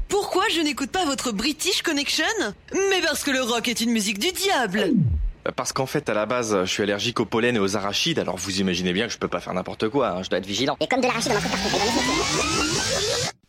Pourquoi 0.09 0.43
je 0.53 0.59
n'écoute 0.59 0.91
pas 0.91 1.05
votre 1.05 1.31
British 1.31 1.81
Connection 1.81 2.25
Mais 2.73 2.99
parce 3.01 3.23
que 3.23 3.31
le 3.31 3.41
rock 3.41 3.69
est 3.69 3.79
une 3.79 3.91
musique 3.91 4.19
du 4.19 4.33
diable 4.33 4.91
Parce 5.55 5.71
qu'en 5.71 5.85
fait, 5.85 6.09
à 6.09 6.13
la 6.13 6.25
base, 6.25 6.65
je 6.65 6.69
suis 6.69 6.83
allergique 6.83 7.21
au 7.21 7.25
pollen 7.25 7.55
et 7.55 7.59
aux 7.59 7.77
arachides, 7.77 8.19
alors 8.19 8.35
vous 8.35 8.59
imaginez 8.59 8.91
bien 8.91 9.07
que 9.07 9.13
je 9.13 9.19
peux 9.19 9.29
pas 9.29 9.39
faire 9.39 9.53
n'importe 9.53 9.87
quoi, 9.87 10.09
hein, 10.09 10.21
je 10.21 10.29
dois 10.29 10.39
être 10.39 10.45
vigilant. 10.45 10.75
Et 10.81 10.87
comme 10.87 10.99
de 10.99 11.07
l'arachide 11.07 11.31
dans 11.31 11.39
mon 11.39 11.47
compte 11.47 11.71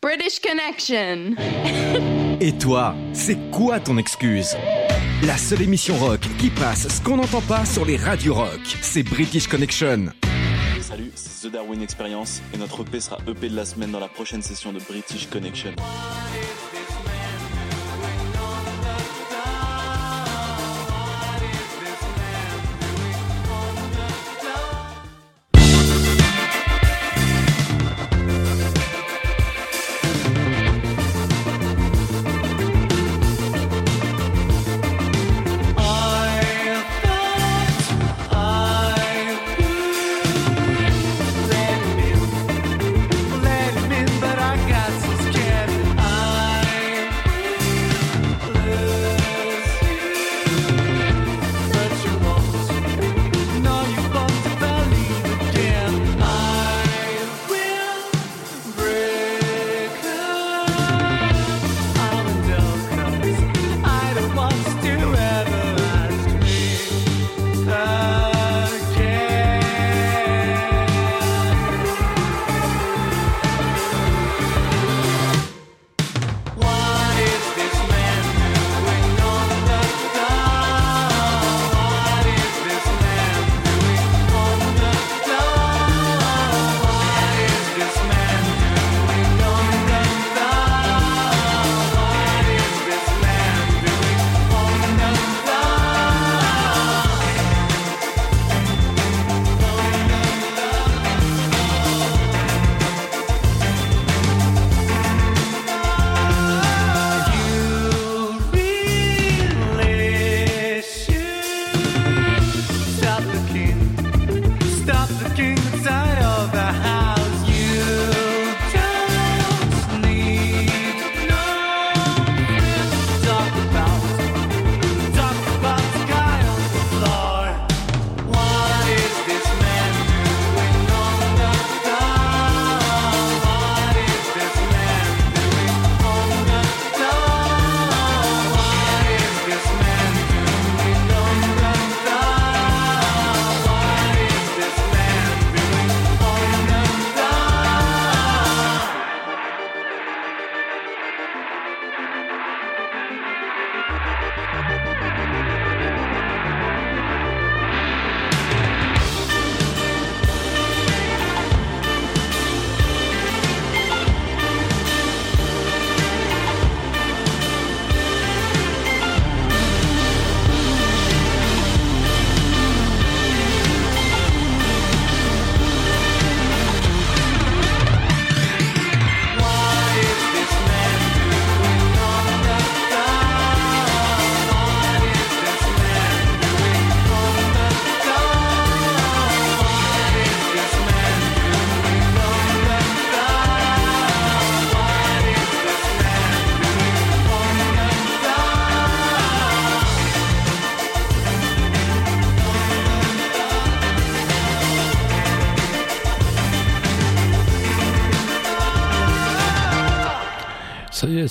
British 0.01 0.39
Connection. 0.39 1.35
Et 2.41 2.53
toi, 2.53 2.95
c'est 3.12 3.51
quoi 3.51 3.81
ton 3.81 3.99
excuse? 3.99 4.55
La 5.23 5.39
seule 5.39 5.63
émission 5.63 5.97
rock 5.97 6.21
qui 6.39 6.51
passe 6.51 6.89
ce 6.89 7.01
qu'on 7.01 7.17
n'entend 7.17 7.41
pas 7.41 7.65
sur 7.65 7.87
les 7.87 7.97
radios 7.97 8.35
rock, 8.35 8.61
c'est 8.83 9.03
British 9.03 9.49
Connection. 9.49 10.09
Salut, 10.83 11.11
c'est 11.15 11.49
The 11.49 11.53
Darwin 11.53 11.81
Experience 11.81 12.43
et 12.53 12.59
notre 12.59 12.83
EP 12.83 13.01
sera 13.01 13.17
EP 13.27 13.49
de 13.49 13.57
la 13.57 13.65
semaine 13.65 13.91
dans 13.91 13.99
la 13.99 14.09
prochaine 14.09 14.43
session 14.43 14.75
de 14.75 14.79
British 14.79 15.27
Connection. 15.31 15.73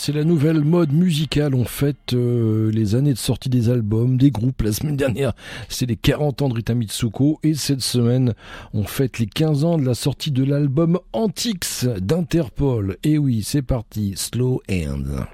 c'est 0.05 0.11
la 0.11 0.23
nouvelle 0.23 0.63
mode 0.63 0.93
musicale. 0.93 1.55
On 1.55 1.65
fête 1.65 2.13
euh, 2.13 2.69
les 2.71 2.93
années 2.93 3.13
de 3.13 3.17
sortie 3.17 3.49
des 3.49 3.71
albums, 3.71 4.17
des 4.17 4.29
groupes. 4.29 4.61
La 4.61 4.71
semaine 4.71 4.95
dernière, 4.95 5.33
c'est 5.67 5.87
les 5.87 5.95
40 5.95 6.43
ans 6.43 6.49
de 6.49 6.53
Rita 6.53 6.75
Mitsuko. 6.75 7.39
Et 7.41 7.55
cette 7.55 7.81
semaine, 7.81 8.35
on 8.75 8.83
fête 8.83 9.17
les 9.17 9.25
15 9.25 9.63
ans 9.63 9.79
de 9.79 9.83
la 9.83 9.95
sortie 9.95 10.29
de 10.29 10.43
l'album 10.43 10.99
Antiques 11.11 11.87
d'Interpol. 11.97 12.97
Et 13.03 13.17
oui, 13.17 13.41
c'est 13.43 13.63
parti, 13.63 14.13
Slow 14.15 14.61
Hand. 14.69 15.25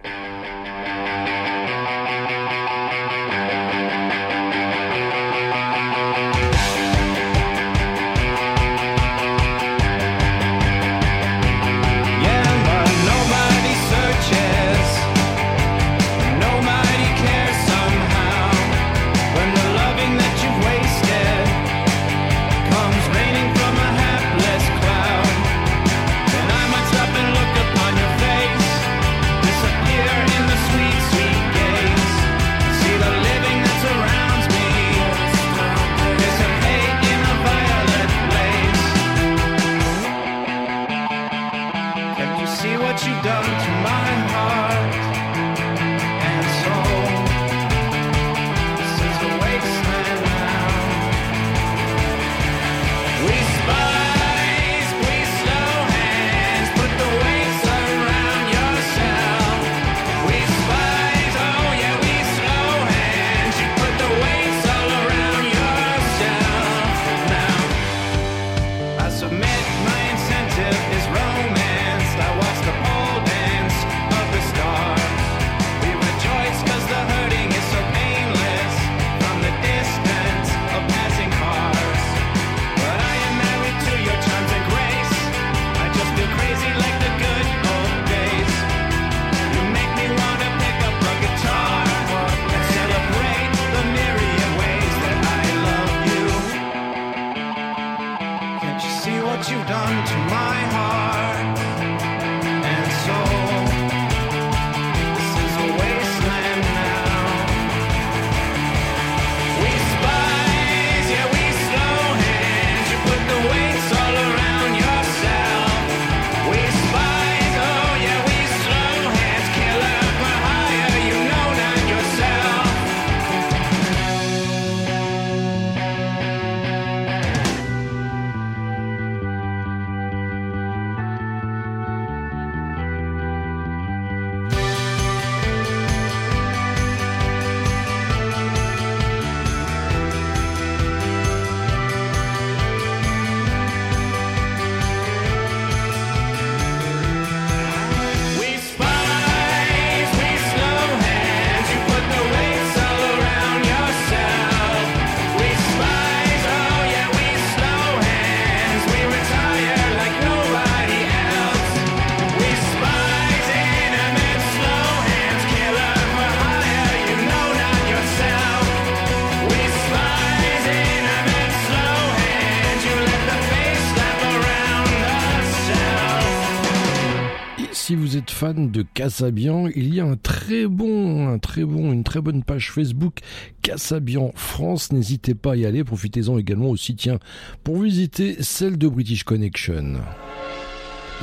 fans 178.42 178.56
de 178.56 178.82
Casabian, 178.82 179.68
il 179.76 179.94
y 179.94 180.00
a 180.00 180.06
un 180.06 180.16
très 180.16 180.66
bon, 180.66 181.28
un 181.28 181.38
très 181.38 181.64
bon, 181.64 181.92
une 181.92 182.04
très 182.04 182.22
bonne 182.22 182.44
page 182.44 182.72
Facebook 182.72 183.20
Casabian 183.62 184.32
France. 184.34 184.92
N'hésitez 184.92 185.36
pas 185.36 185.52
à 185.52 185.56
y 185.58 185.68
aller. 185.68 185.84
Profitez-en 185.84 186.40
également 186.40 186.70
aussi, 186.72 186.96
tiens, 186.96 187.20
pour 187.64 187.80
visiter 187.80 188.42
celle 188.42 188.80
de 188.80 188.88
British 188.88 189.26
Connection. 189.26 190.00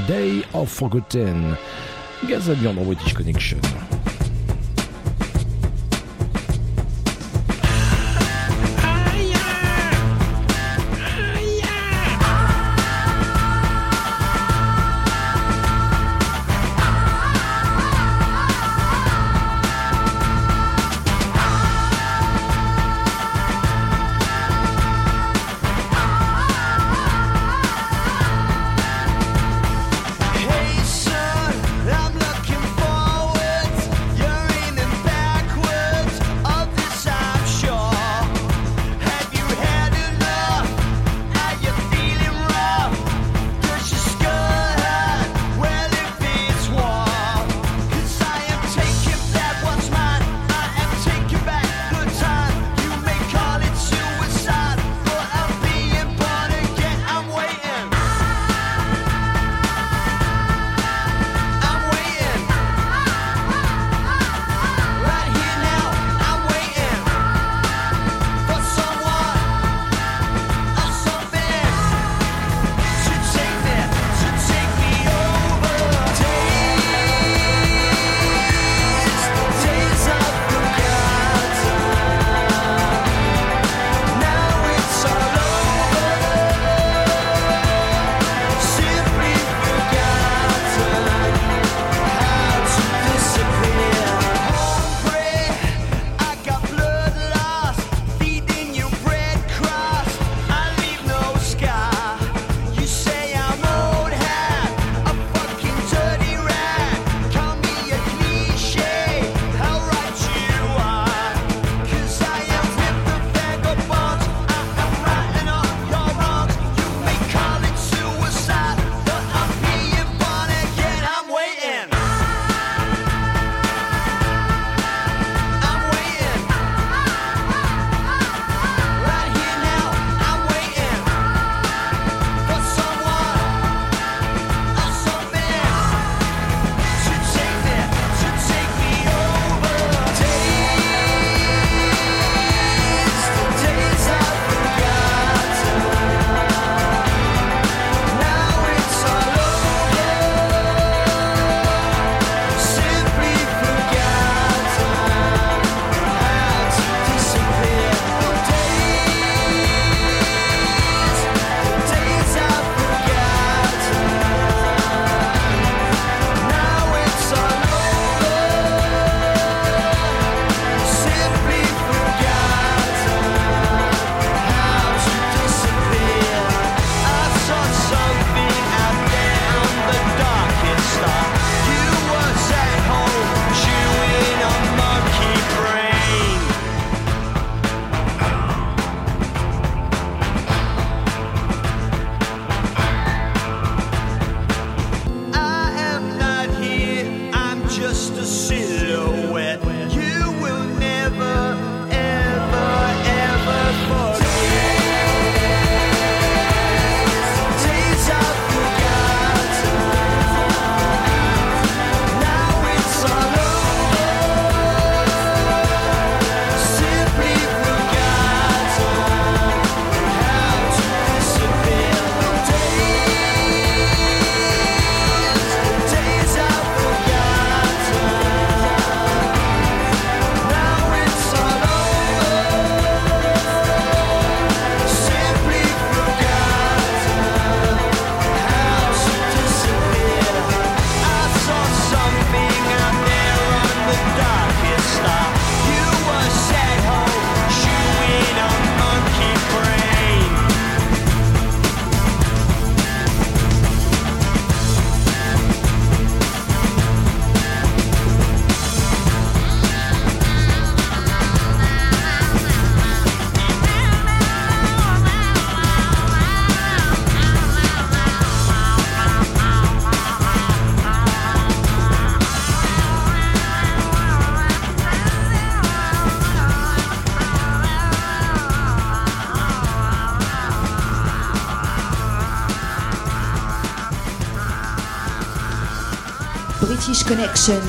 Day 0.06 0.44
of 0.54 0.68
Forgotten. 0.68 1.56
Gazabian 2.28 2.74
dans 2.74 2.84
British 2.84 3.14
Connection. 3.14 3.58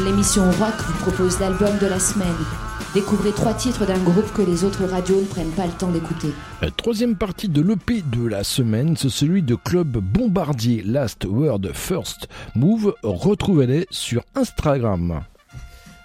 L'émission 0.04 0.44
rock 0.44 0.76
vous 0.88 1.10
propose 1.10 1.40
l'album 1.40 1.78
de 1.78 1.88
la 1.88 2.00
semaine. 2.00 2.28
Découvrez 2.94 3.32
trois 3.32 3.54
titres 3.54 3.86
d'un 3.86 3.98
groupe 4.00 4.30
que 4.34 4.42
les 4.42 4.66
autres 4.66 4.84
radios 4.84 5.22
ne 5.22 5.26
prennent 5.26 5.52
pas 5.52 5.68
le 5.68 5.72
temps 5.72 5.90
d'écouter. 5.90 6.34
La 6.62 6.70
troisième 6.70 7.16
partie 7.16 7.48
de 7.48 7.62
l'EP 7.62 8.02
de 8.02 8.28
la 8.28 8.44
semaine, 8.44 8.98
c'est 8.98 9.08
celui 9.08 9.42
de 9.42 9.56
Club 9.56 9.88
Bombardier 9.88 10.84
Last 10.86 11.24
Word 11.24 11.62
First 11.74 12.28
Move. 12.56 12.94
Retrouvez-les 13.04 13.88
sur 13.90 14.22
Instagram. 14.36 15.22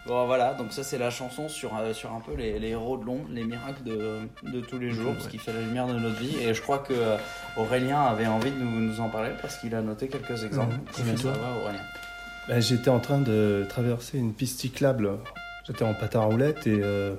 Bon 0.07 0.25
voilà, 0.27 0.55
donc 0.55 0.73
ça 0.73 0.85
c'est 0.85 0.99
la 0.99 1.11
chanson 1.11 1.49
sur, 1.49 1.77
euh, 1.77 1.93
sur 1.95 2.13
un 2.13 2.21
peu 2.21 2.37
les, 2.37 2.61
les 2.61 2.69
héros 2.69 2.97
de 2.99 3.05
l'ombre, 3.07 3.25
les 3.33 3.43
miracles 3.43 3.83
de, 3.83 4.21
de 4.53 4.61
tous 4.61 4.79
les 4.79 4.93
jours, 4.93 5.15
ce 5.19 5.27
qui 5.27 5.39
fait 5.39 5.53
la 5.53 5.63
lumière 5.63 5.89
de 5.89 5.95
notre 5.95 6.21
vie. 6.21 6.37
Et 6.41 6.55
je 6.55 6.63
crois 6.63 6.79
que 6.79 6.93
euh, 6.93 7.17
Aurélien 7.57 8.03
avait 8.03 8.27
envie 8.27 8.53
de 8.53 8.57
nous, 8.57 8.81
nous 8.81 9.01
en 9.01 9.09
parler 9.09 9.31
parce 9.43 9.57
qu'il 9.57 9.75
a 9.75 9.83
noté 9.83 10.07
quelques 10.07 10.45
exemples. 10.45 10.77
Ça 10.93 11.03
va 11.03 11.61
Aurélien 11.61 11.81
Bah, 12.49 12.61
J'étais 12.61 12.91
en 12.91 13.01
train 13.01 13.19
de 13.19 13.65
traverser 13.69 14.19
une 14.19 14.35
piste 14.35 14.61
cyclable. 14.61 15.19
J'étais 15.67 15.85
en 15.85 15.95
patin 15.95 16.21
à 16.21 16.25
roulettes 16.25 16.67
et 16.67 16.79
euh, 16.83 17.15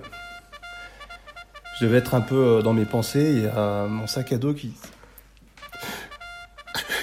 je 1.80 1.86
devais 1.86 1.98
être 1.98 2.14
un 2.14 2.22
peu 2.22 2.36
euh, 2.36 2.62
dans 2.62 2.74
mes 2.74 2.86
pensées. 2.86 3.32
Il 3.32 3.44
y 3.44 3.48
a 3.48 3.88
mon 3.88 4.06
sac 4.08 4.32
à 4.34 4.38
dos 4.38 4.54
qui, 4.54 4.74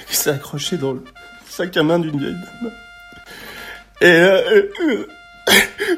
qui 0.06 0.16
s'est 0.16 0.30
accroché 0.30 0.76
dans 0.76 0.92
le 0.92 1.02
sac 1.48 1.76
à 1.76 1.82
main 1.82 1.98
d'une 1.98 2.18
vieille 2.18 2.34
dame. 2.34 2.72
Et 4.02 4.06
euh, 4.06 4.62
euh, 4.80 5.06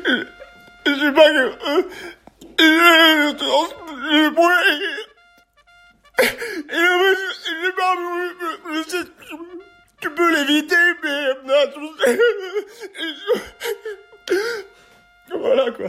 euh, 0.09 0.25
je 0.87 0.95
sais 0.95 1.13
pas 1.13 1.29
que. 1.29 1.37
euh, 1.39 1.83
je 2.59 2.65
je 2.65 4.31
euh, 4.31 4.35
je 8.75 8.91
je 8.91 9.14
tu 10.05 10.11
peux 10.11 10.31
l'éviter, 10.35 10.77
mais. 11.03 11.25
Voilà 15.31 15.71
quoi. 15.73 15.89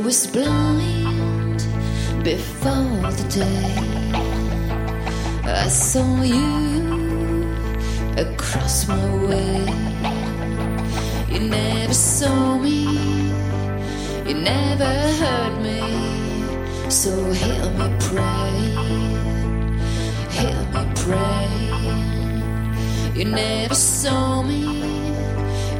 was 0.00 0.26
blind 0.26 1.58
before 2.24 3.10
the 3.18 3.26
day 3.28 4.02
I 5.44 5.68
saw 5.68 6.22
you 6.22 7.44
across 8.16 8.88
my 8.88 9.06
way. 9.26 9.66
You 11.30 11.40
never 11.48 11.94
saw 11.94 12.58
me, 12.58 12.80
you 14.26 14.34
never 14.34 14.92
heard 15.20 15.60
me. 15.62 15.80
So 16.88 17.10
hear 17.32 17.64
me 17.78 17.88
pray, 18.08 18.54
hear 20.36 20.62
me 20.74 20.82
pray. 21.04 21.48
You 23.14 23.24
never 23.26 23.74
saw 23.74 24.42
me, 24.42 24.62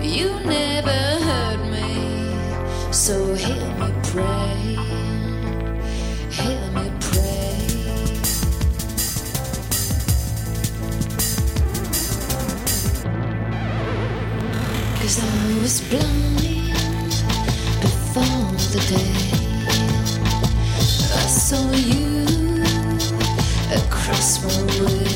you 0.03 0.29
never 0.45 1.01
heard 1.29 1.61
me. 1.71 1.92
So 2.93 3.35
hear 3.35 3.57
me 3.81 3.91
pray, 4.03 4.77
hear 6.29 6.71
me 6.73 6.91
pray. 7.01 7.57
Cause 15.01 15.19
I 15.19 15.59
was 15.63 15.81
blind 15.89 17.17
before 17.81 18.53
the 18.73 18.81
day 18.93 19.17
I 21.15 21.27
saw 21.27 21.73
you 21.73 22.63
across 23.75 24.45
my 24.45 24.63
way. 24.85 25.09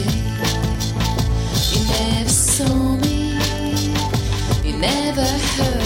You 1.73 1.81
never 1.93 2.31
saw 2.31 2.97
me, 2.97 3.39
you 4.65 4.79
never 4.79 5.27
heard 5.27 5.86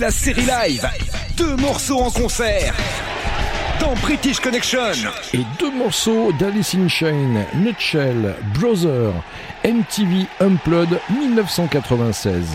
la 0.00 0.10
série 0.10 0.42
live. 0.46 0.88
Deux 1.36 1.56
morceaux 1.56 2.00
en 2.00 2.10
concert. 2.10 2.74
Dans 3.80 3.94
British 3.94 4.40
Connection. 4.40 4.80
Et 5.32 5.40
deux 5.58 5.70
morceaux 5.70 6.32
d'Alice 6.32 6.74
in 6.74 6.88
Chain, 6.88 7.44
Nutshell, 7.54 8.34
Brother, 8.58 9.12
MTV 9.64 10.26
Unplugged 10.40 10.98
1996. 11.10 12.46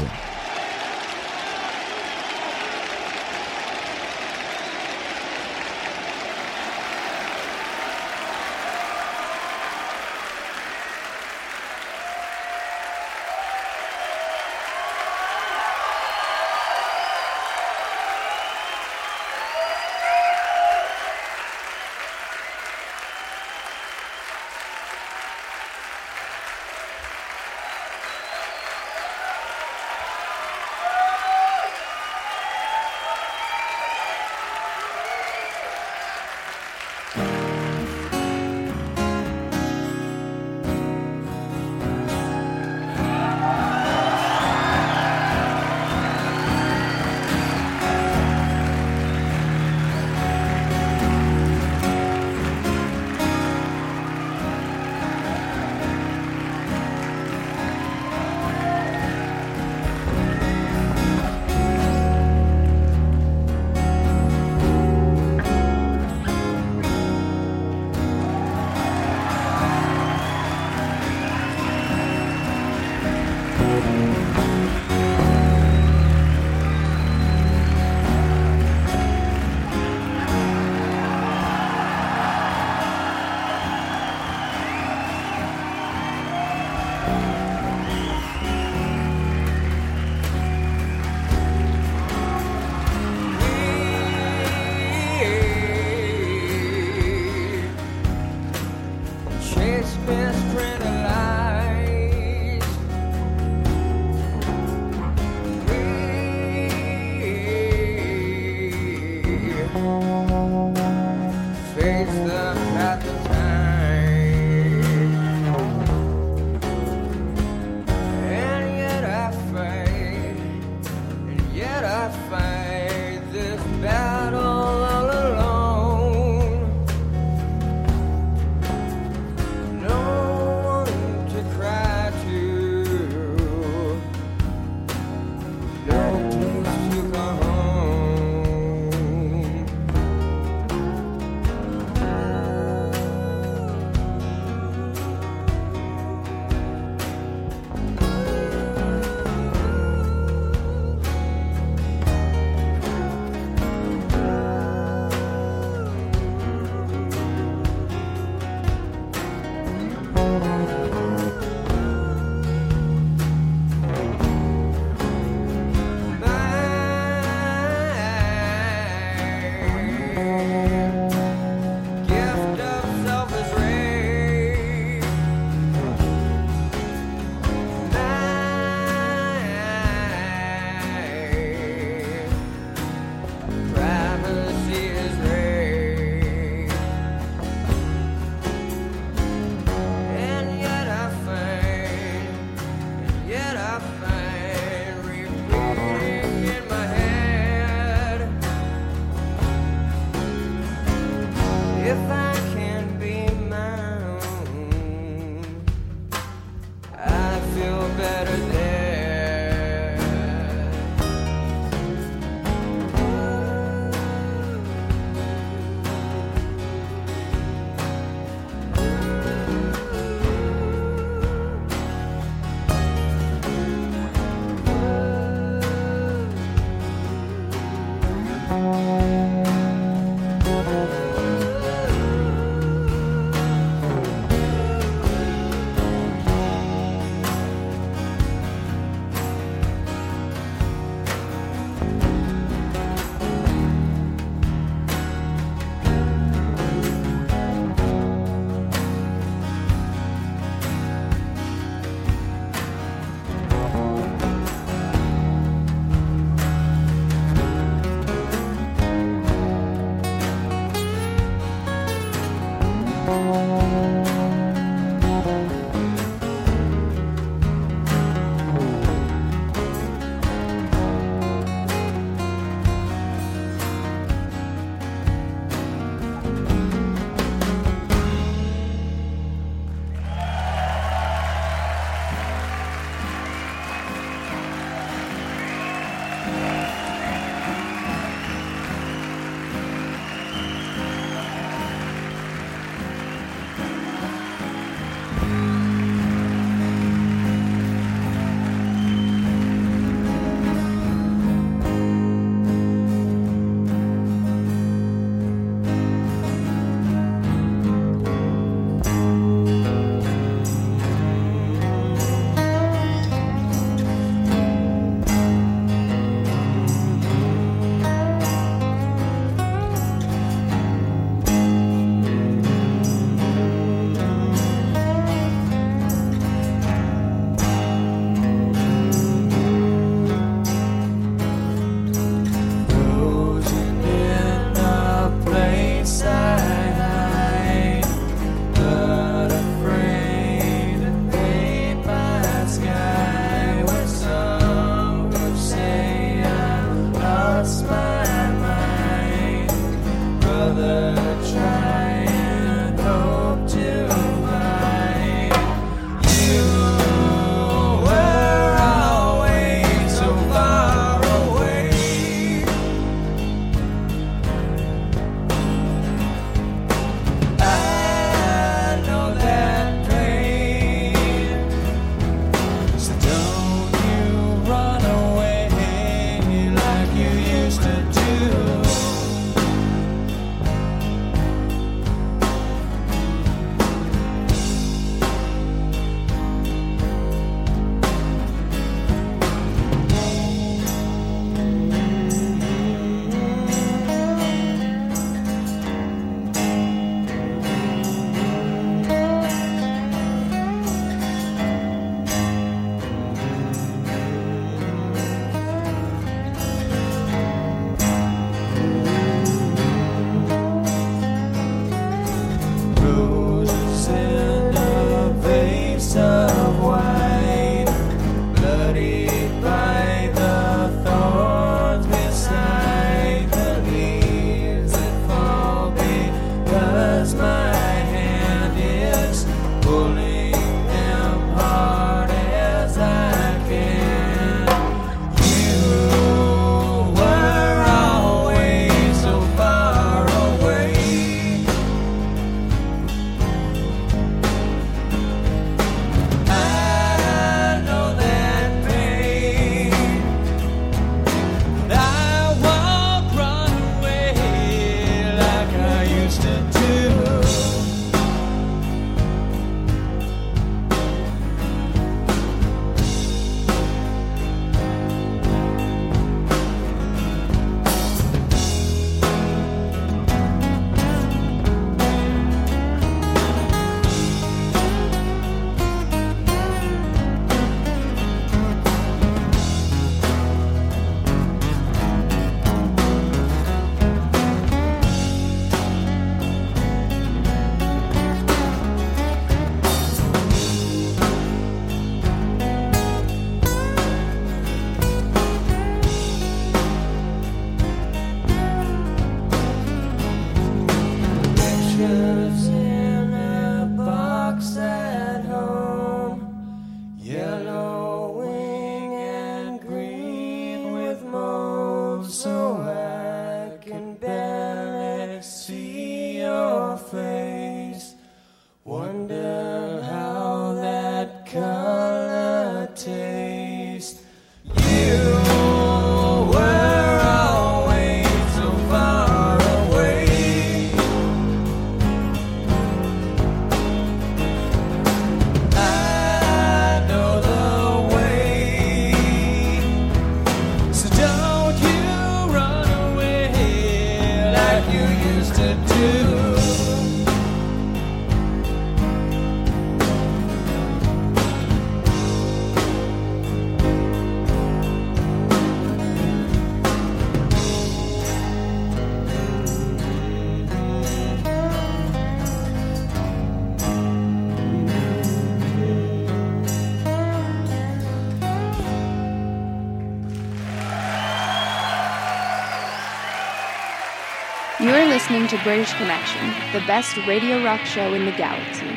listening 575.09 575.27
to 575.27 575.43
British 575.43 575.73
Connection, 575.73 576.21
the 576.53 576.59
best 576.67 576.95
radio 577.07 577.43
rock 577.43 577.61
show 577.65 577.93
in 577.95 578.05
the 578.05 578.11
galaxy. 578.11 578.67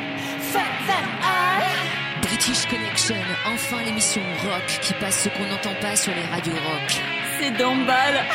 British 2.21 2.65
Connection, 2.65 3.15
enfin 3.45 3.83
l'émission 3.85 4.21
rock 4.43 4.65
qui 4.81 4.93
passe 4.93 5.23
ce 5.23 5.29
qu'on 5.29 5.45
n'entend 5.45 5.75
pas 5.79 5.95
sur 5.95 6.13
les 6.15 6.23
radios 6.23 6.53
rock. 6.53 7.01
C'est 7.39 7.51
Dombal. 7.51 8.25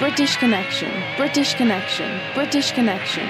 British 0.00 0.36
Connection, 0.36 0.88
British 1.16 1.54
Connection, 1.56 2.08
British 2.34 2.72
Connection. 2.72 3.22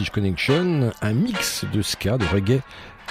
British 0.00 0.14
Connection, 0.14 0.92
un 1.02 1.12
mix 1.12 1.66
de 1.74 1.82
ska, 1.82 2.16
de 2.16 2.24
reggae, 2.24 2.62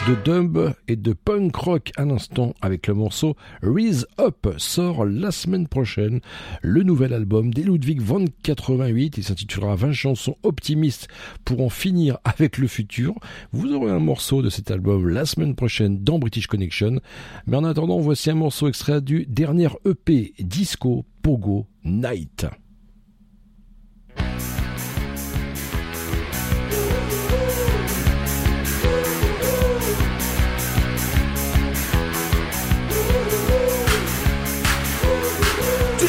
de 0.07 0.15
dub 0.25 0.73
et 0.87 0.95
de 0.95 1.13
punk 1.13 1.55
rock. 1.55 1.91
À 1.97 2.05
l'instant 2.05 2.55
avec 2.63 2.87
le 2.87 2.95
morceau 2.95 3.35
Rise 3.61 4.07
Up 4.19 4.47
sort 4.57 5.05
la 5.05 5.29
semaine 5.29 5.67
prochaine. 5.67 6.19
Le 6.63 6.81
nouvel 6.81 7.13
album 7.13 7.53
des 7.53 7.61
Ludwig 7.61 8.01
von 8.01 8.25
88 8.41 9.19
il 9.19 9.23
s'intitulera 9.23 9.75
20 9.75 9.91
chansons 9.91 10.35
optimistes 10.41 11.09
pour 11.45 11.61
en 11.61 11.69
finir 11.69 12.17
avec 12.23 12.57
le 12.57 12.65
futur. 12.65 13.13
Vous 13.51 13.71
aurez 13.71 13.91
un 13.91 13.99
morceau 13.99 14.41
de 14.41 14.49
cet 14.49 14.71
album 14.71 15.07
la 15.09 15.25
semaine 15.25 15.53
prochaine 15.53 16.03
dans 16.03 16.17
British 16.17 16.47
Connection. 16.47 17.01
Mais 17.45 17.57
en 17.57 17.65
attendant 17.65 17.99
voici 17.99 18.31
un 18.31 18.35
morceau 18.35 18.67
extrait 18.67 19.01
du 19.01 19.27
dernier 19.27 19.69
EP 19.85 20.33
Disco 20.39 21.05
Pogo 21.21 21.67
Night. 21.83 22.47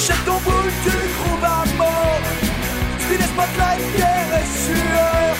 Touchais 0.01 0.25
ton 0.25 0.39
boule, 0.47 0.73
tu 0.83 0.91
trouves 0.91 1.45
un 1.45 1.77
mort. 1.77 2.23
Tu 3.07 3.19
des 3.19 3.23
spotlights, 3.23 3.87
pierre 3.95 4.33
et 4.41 4.49
sueur. 4.65 5.37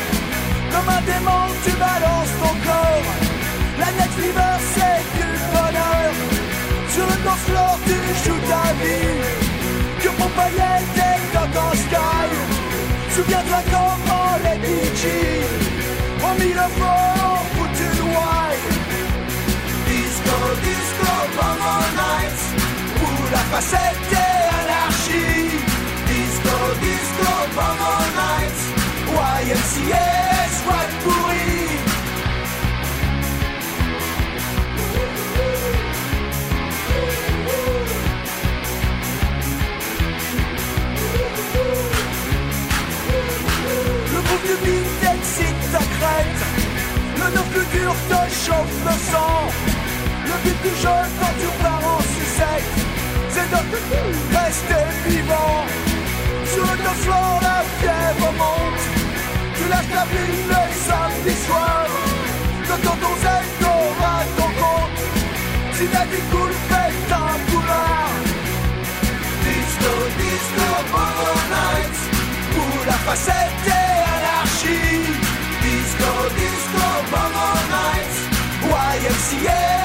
Comme 0.71 0.89
un 0.97 1.01
démon, 1.01 1.47
tu 1.65 1.73
balances 1.81 2.35
ton 2.43 2.55
corps. 2.69 3.11
La 3.79 3.87
net 3.97 4.13
fever, 4.21 4.57
c'est 4.75 5.01
du 5.17 5.29
bonheur. 5.55 6.13
Sur 6.93 7.07
le 7.07 7.17
danse 7.25 7.45
floor, 7.49 7.79
tu 7.87 7.97
joues 8.23 8.43
ta 8.53 8.67
vie. 8.83 9.17
Que 10.03 10.11
mon 10.21 10.29
paillet 10.37 10.77
est 11.09 11.55
dans 11.55 11.73
sky. 11.87 12.29
Souviens-toi 13.17 13.61
comment 13.73 14.33
les 14.45 14.59
bitches 14.59 15.49
ont 16.23 16.35
mis 16.35 16.53
le 16.53 16.69
fort 16.79 17.45
pour 17.57 17.69
tu 17.79 17.89
Disco, 19.89 20.37
disco, 20.63 21.13
pendant 21.39 21.87
nights 21.97 22.50
la 23.33 23.39
facette 23.39 24.13
et 24.13 24.41
anarchie. 24.63 25.51
Disco, 26.07 26.57
disco, 26.81 27.31
pomo 27.55 27.95
night, 28.19 28.59
YMCA, 29.07 30.09
squat 30.57 30.91
pourri. 31.03 31.79
Le 44.13 44.21
groupe 44.27 44.47
du 44.47 44.57
beat 44.65 45.03
excite 45.15 45.73
ta 45.73 45.79
crête, 45.79 46.41
le 47.17 47.37
nom 47.37 47.45
plus 47.53 47.79
dur 47.79 47.95
te 48.09 48.21
chauffe 48.45 48.79
le 48.85 48.95
sang. 49.13 49.43
Le 50.27 50.35
but 50.45 50.63
du 50.63 50.69
jeu 50.83 51.01
quand 51.19 51.35
tu 51.41 51.63
pars 51.63 51.97
en 51.97 52.01
sucette 52.01 52.90
c'est 53.33 53.51
de 53.55 54.37
rester 54.37 54.85
vivant. 55.07 55.65
Sur 56.53 56.63
le 56.63 56.77
dos 56.85 56.99
floor, 57.05 57.41
la 57.43 57.63
fièvre 57.79 58.33
monte. 58.41 58.85
Tu 59.57 59.65
lâches 59.69 59.95
la 59.95 60.05
ville 60.13 60.43
le 60.53 60.63
samedi 60.87 61.35
soir. 61.47 61.87
De 62.69 62.77
ton 62.87 62.97
conseil, 63.07 63.45
t'auras 63.61 64.25
ton 64.39 64.51
compte. 64.63 65.03
Si 65.75 65.85
la 65.95 66.05
vie 66.11 66.25
coule, 66.31 66.57
fais 66.71 66.93
ta 67.11 67.27
couleur. 67.51 68.09
Disco, 69.47 69.93
disco, 70.23 70.67
Bongo 70.93 71.33
Night. 71.55 71.97
Pour 72.55 72.87
la 72.87 72.99
facette 73.07 73.67
et 73.67 73.99
anarchie. 74.17 75.07
Disco, 75.65 76.13
disco, 76.41 76.87
Bongo 77.13 77.49
Night. 77.75 78.13
YMCA. 78.63 79.80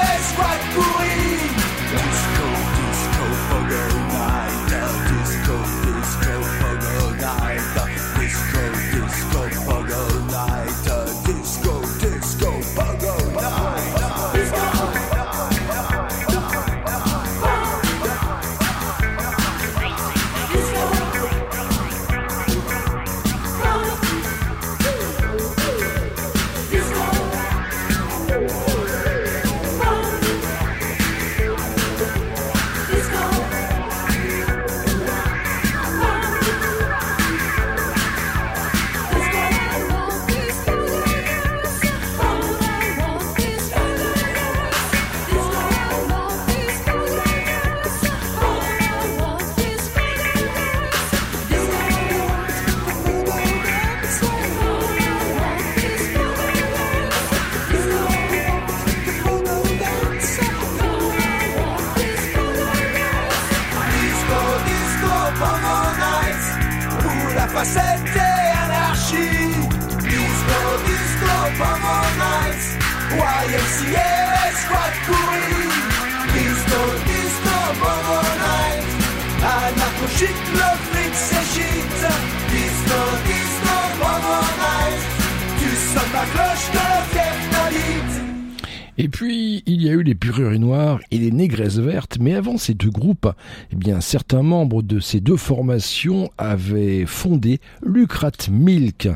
Ces 92.56 92.74
deux 92.74 92.90
groupes, 92.90 93.28
eh 93.72 93.76
bien, 93.76 94.00
certains 94.00 94.42
membres 94.42 94.82
de 94.82 95.00
ces 95.00 95.20
deux 95.20 95.36
formations 95.36 96.30
avaient 96.38 97.04
fondé 97.06 97.60
Lucrat 97.84 98.32
Milk 98.50 99.08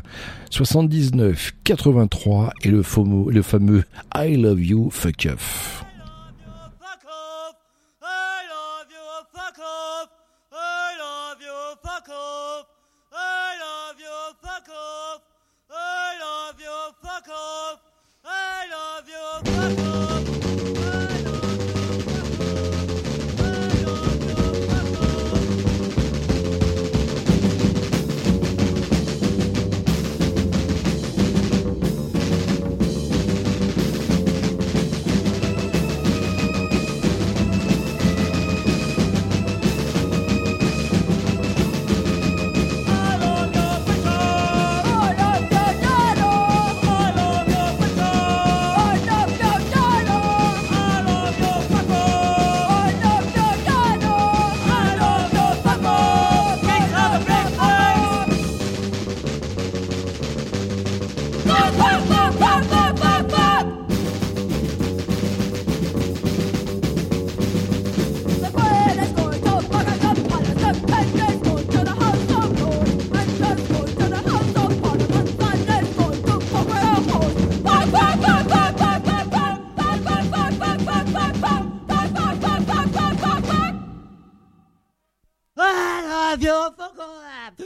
79-83 0.51 2.51
et 2.63 2.69
le 2.69 2.83
le 3.31 3.41
fameux 3.41 3.83
I 4.15 4.37
Love 4.37 4.63
You 4.63 4.89
Fuck 4.91 5.27
Off. 5.31 5.90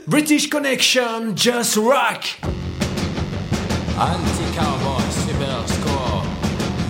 British 0.06 0.50
Connection, 0.50 1.34
just 1.34 1.78
rock! 1.78 2.24
Anti-cowboy, 3.98 5.02
cyber 5.10 5.66
score. 5.66 6.22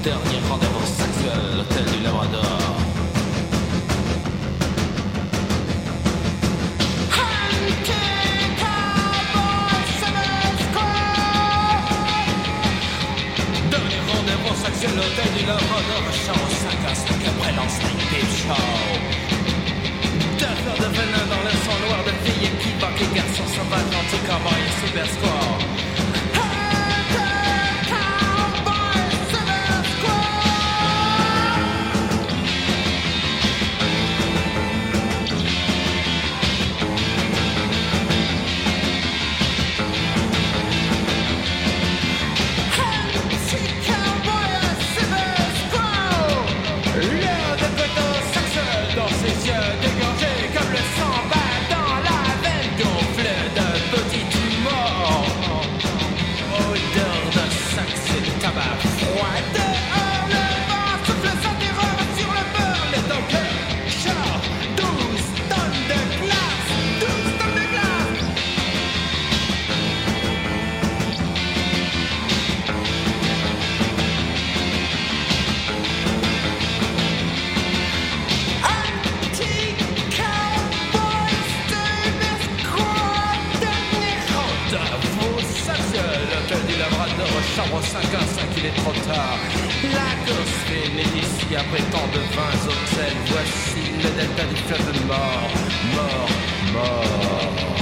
Dernier 0.02 0.40
rendez-vous 0.48 0.84
sexuel, 0.84 1.56
l'hôtel 1.56 1.84
du 1.84 2.02
Labrador. 2.02 2.58
Dernier 13.70 14.00
rendez-vous 14.10 14.56
sexuel, 14.64 14.90
l'hôtel 14.96 15.32
du 15.38 15.46
Labrador. 15.46 16.02
Chambre 16.26 16.48
5 16.50 16.90
à 16.90 16.94
5 16.94 17.10
après 17.28 17.52
l'enseigne 17.52 17.95
et 23.68 23.78
garçons 23.90 24.18
sauvages, 24.26 24.56
anti-cowboy 24.86 25.60
et 25.60 25.65
score. 87.56 87.82
5 87.82 88.14
à 88.14 88.20
5, 88.20 88.44
il 88.58 88.66
est 88.66 88.76
trop 88.76 88.92
tard. 88.92 89.38
La 89.82 90.10
finit 90.66 91.18
ici 91.18 91.56
après 91.56 91.82
tant 91.90 92.06
de 92.12 92.20
vins 92.34 92.58
hôtels. 92.66 93.16
Voici 93.26 93.92
le 94.02 94.10
delta 94.16 94.44
du 94.44 94.56
fleuve 94.56 95.06
mort, 95.06 95.50
mort, 95.94 96.28
mort. 96.72 97.75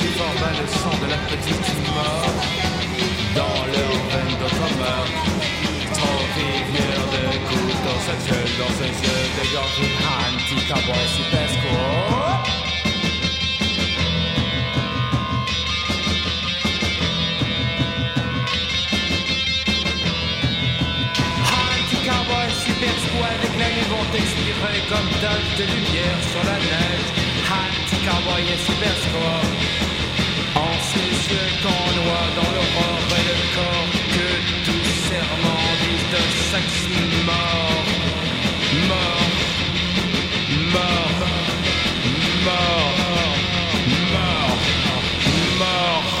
Forment 0.00 0.52
le 0.60 0.66
sang 0.66 0.96
de 1.02 1.08
la 1.10 1.18
petite 1.28 1.68
mort 1.94 2.34
dans 3.36 3.60
leur 3.66 3.94
veine 4.10 4.34
d'autres 4.40 4.70
meurtres. 4.80 5.24
Trop 5.92 6.22
de 7.12 7.24
couteaux 7.48 8.00
sexuels 8.08 8.54
dans 8.58 8.72
ses 8.78 8.92
yeux 9.04 9.24
dégorgés. 9.36 9.94
Hunty 10.00 10.58
Cowboy, 10.68 11.04
Super 11.08 11.48
avec 23.24 23.52
la 23.58 23.68
nuit 23.68 23.86
vont 23.88 24.08
expirer 24.14 24.80
comme 24.88 25.10
taches 25.20 25.56
de 25.58 25.64
lumière 25.64 26.18
sur 26.32 26.42
la 26.44 26.58
neige. 26.58 27.21
Cowboy 28.04 28.42
Super. 28.66 28.96
En 30.54 30.74
qu'on 31.62 31.86
noie 31.98 32.26
dans 32.36 32.50
l'aurore 32.54 33.10
et 33.18 33.24
le 33.30 33.36
corps 33.54 33.92
que 34.14 34.28
tout 34.66 34.84
serment 35.08 35.64
dit 35.82 36.02
de 36.12 36.22
sexe 36.50 36.82
mort. 37.26 37.86
Mort. 38.88 39.32
Mort. 40.72 41.20
Mort. 42.44 42.98
Mort. 44.12 44.62
Mort. 45.58 46.12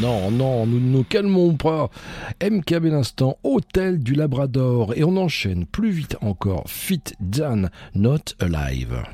Non, 0.00 0.30
non, 0.30 0.66
nous 0.66 0.80
ne 0.80 0.90
nous 0.90 1.04
calmons 1.04 1.54
pas. 1.54 1.90
MKB 2.42 2.86
l'instant, 2.86 3.38
Hôtel 3.44 4.00
du 4.00 4.14
Labrador. 4.14 4.94
Et 4.96 5.04
on 5.04 5.16
enchaîne 5.16 5.66
plus 5.66 5.90
vite 5.90 6.16
encore. 6.20 6.64
Fit 6.66 7.04
Dan, 7.20 7.70
Not 7.94 8.34
Alive. 8.40 9.04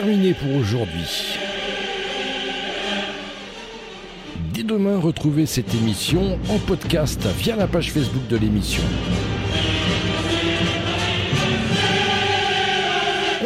terminé 0.00 0.32
pour 0.32 0.56
aujourd'hui. 0.56 1.36
Dès 4.54 4.62
demain, 4.62 4.98
retrouvez 4.98 5.44
cette 5.44 5.74
émission 5.74 6.38
en 6.48 6.58
podcast 6.58 7.26
via 7.36 7.54
la 7.54 7.66
page 7.66 7.92
Facebook 7.92 8.26
de 8.28 8.38
l'émission. 8.38 8.82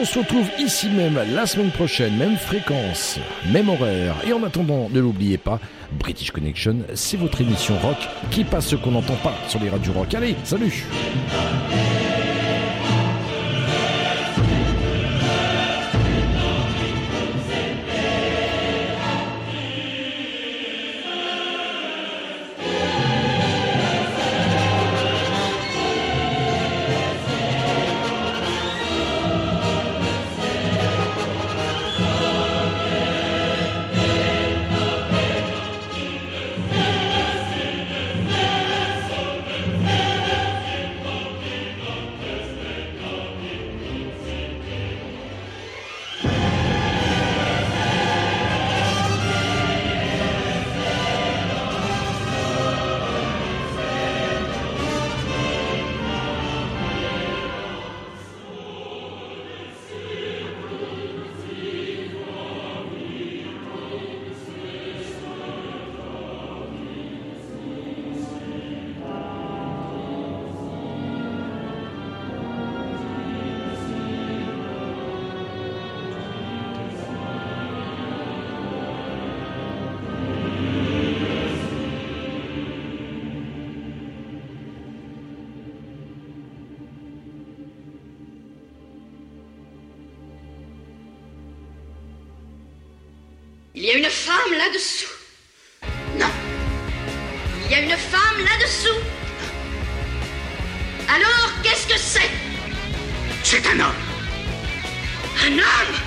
On 0.01 0.05
se 0.05 0.17
retrouve 0.21 0.47
ici 0.61 0.91
même 0.91 1.19
la 1.35 1.47
semaine 1.47 1.73
prochaine, 1.73 2.17
même 2.17 2.37
fréquence, 2.37 3.19
même 3.53 3.69
horaire. 3.69 4.15
Et 4.25 4.33
en 4.33 4.45
attendant, 4.45 4.89
ne 4.93 5.01
l'oubliez 5.01 5.39
pas, 5.39 5.59
British 5.99 6.31
Connection, 6.31 6.77
c'est 6.95 7.17
votre 7.17 7.41
émission 7.41 7.77
rock 7.79 7.99
qui 8.31 8.45
passe 8.45 8.69
ce 8.69 8.77
qu'on 8.77 8.93
n'entend 8.93 9.17
pas 9.17 9.35
sur 9.49 9.59
les 9.59 9.71
radios 9.71 9.93
rock. 9.93 10.15
Allez, 10.15 10.37
salut! 10.45 10.85
Enough! 105.47 106.01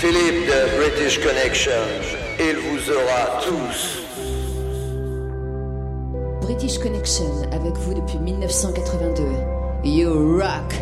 Philippe 0.00 0.46
de 0.46 0.76
British 0.76 1.18
Connection, 1.18 1.82
il 2.38 2.56
vous 2.56 2.90
aura 2.92 3.40
tous. 3.42 3.98
British 6.40 6.78
Connection 6.78 7.50
avec 7.50 7.74
vous 7.78 7.94
depuis 7.94 8.18
1982. 8.18 9.24
You 9.82 10.38
rock! 10.38 10.72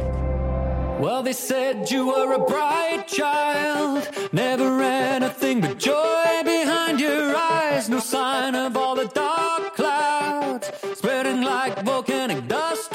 Well, 1.01 1.23
they 1.23 1.33
said 1.33 1.91
you 1.91 2.09
were 2.09 2.35
a 2.35 2.39
bright 2.39 3.07
child, 3.07 4.07
never 4.31 4.83
anything 4.83 5.63
but 5.63 5.79
joy 5.79 6.43
behind 6.45 7.01
your 7.01 7.35
eyes, 7.35 7.89
no 7.89 8.01
sign 8.01 8.55
of 8.55 8.77
all 8.77 8.95
the 8.95 9.09
dark 9.15 9.75
clouds 9.75 10.71
spreading 10.95 11.41
like 11.41 11.83
volcanic 11.85 12.47
dust. 12.49 12.88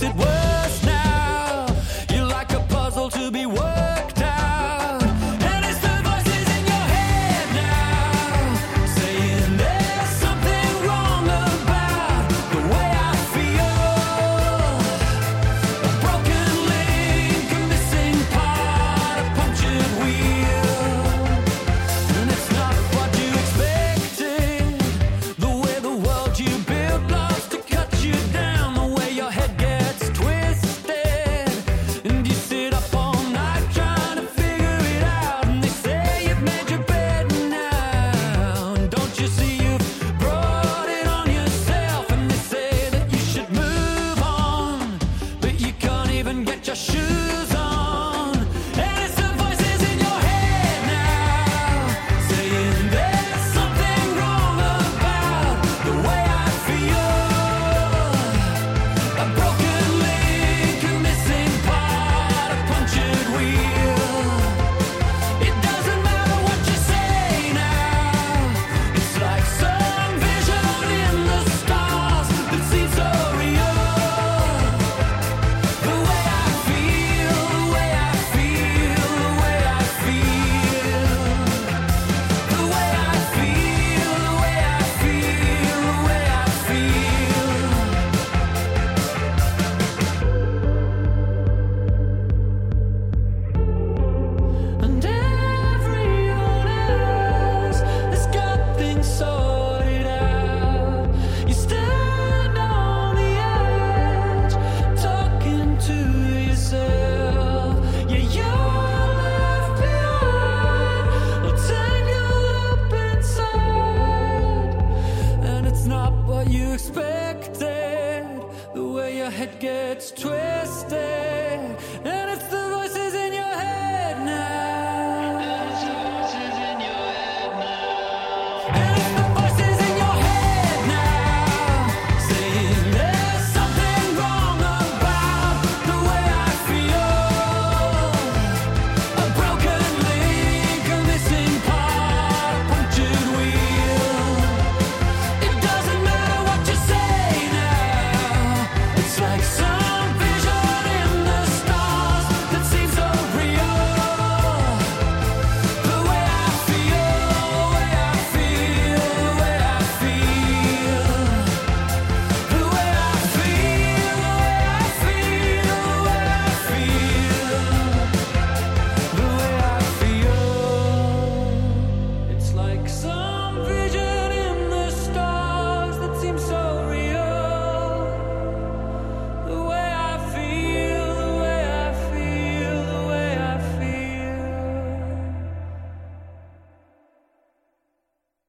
makes 0.00 0.14
it 0.14 0.16
worse. 0.16 0.89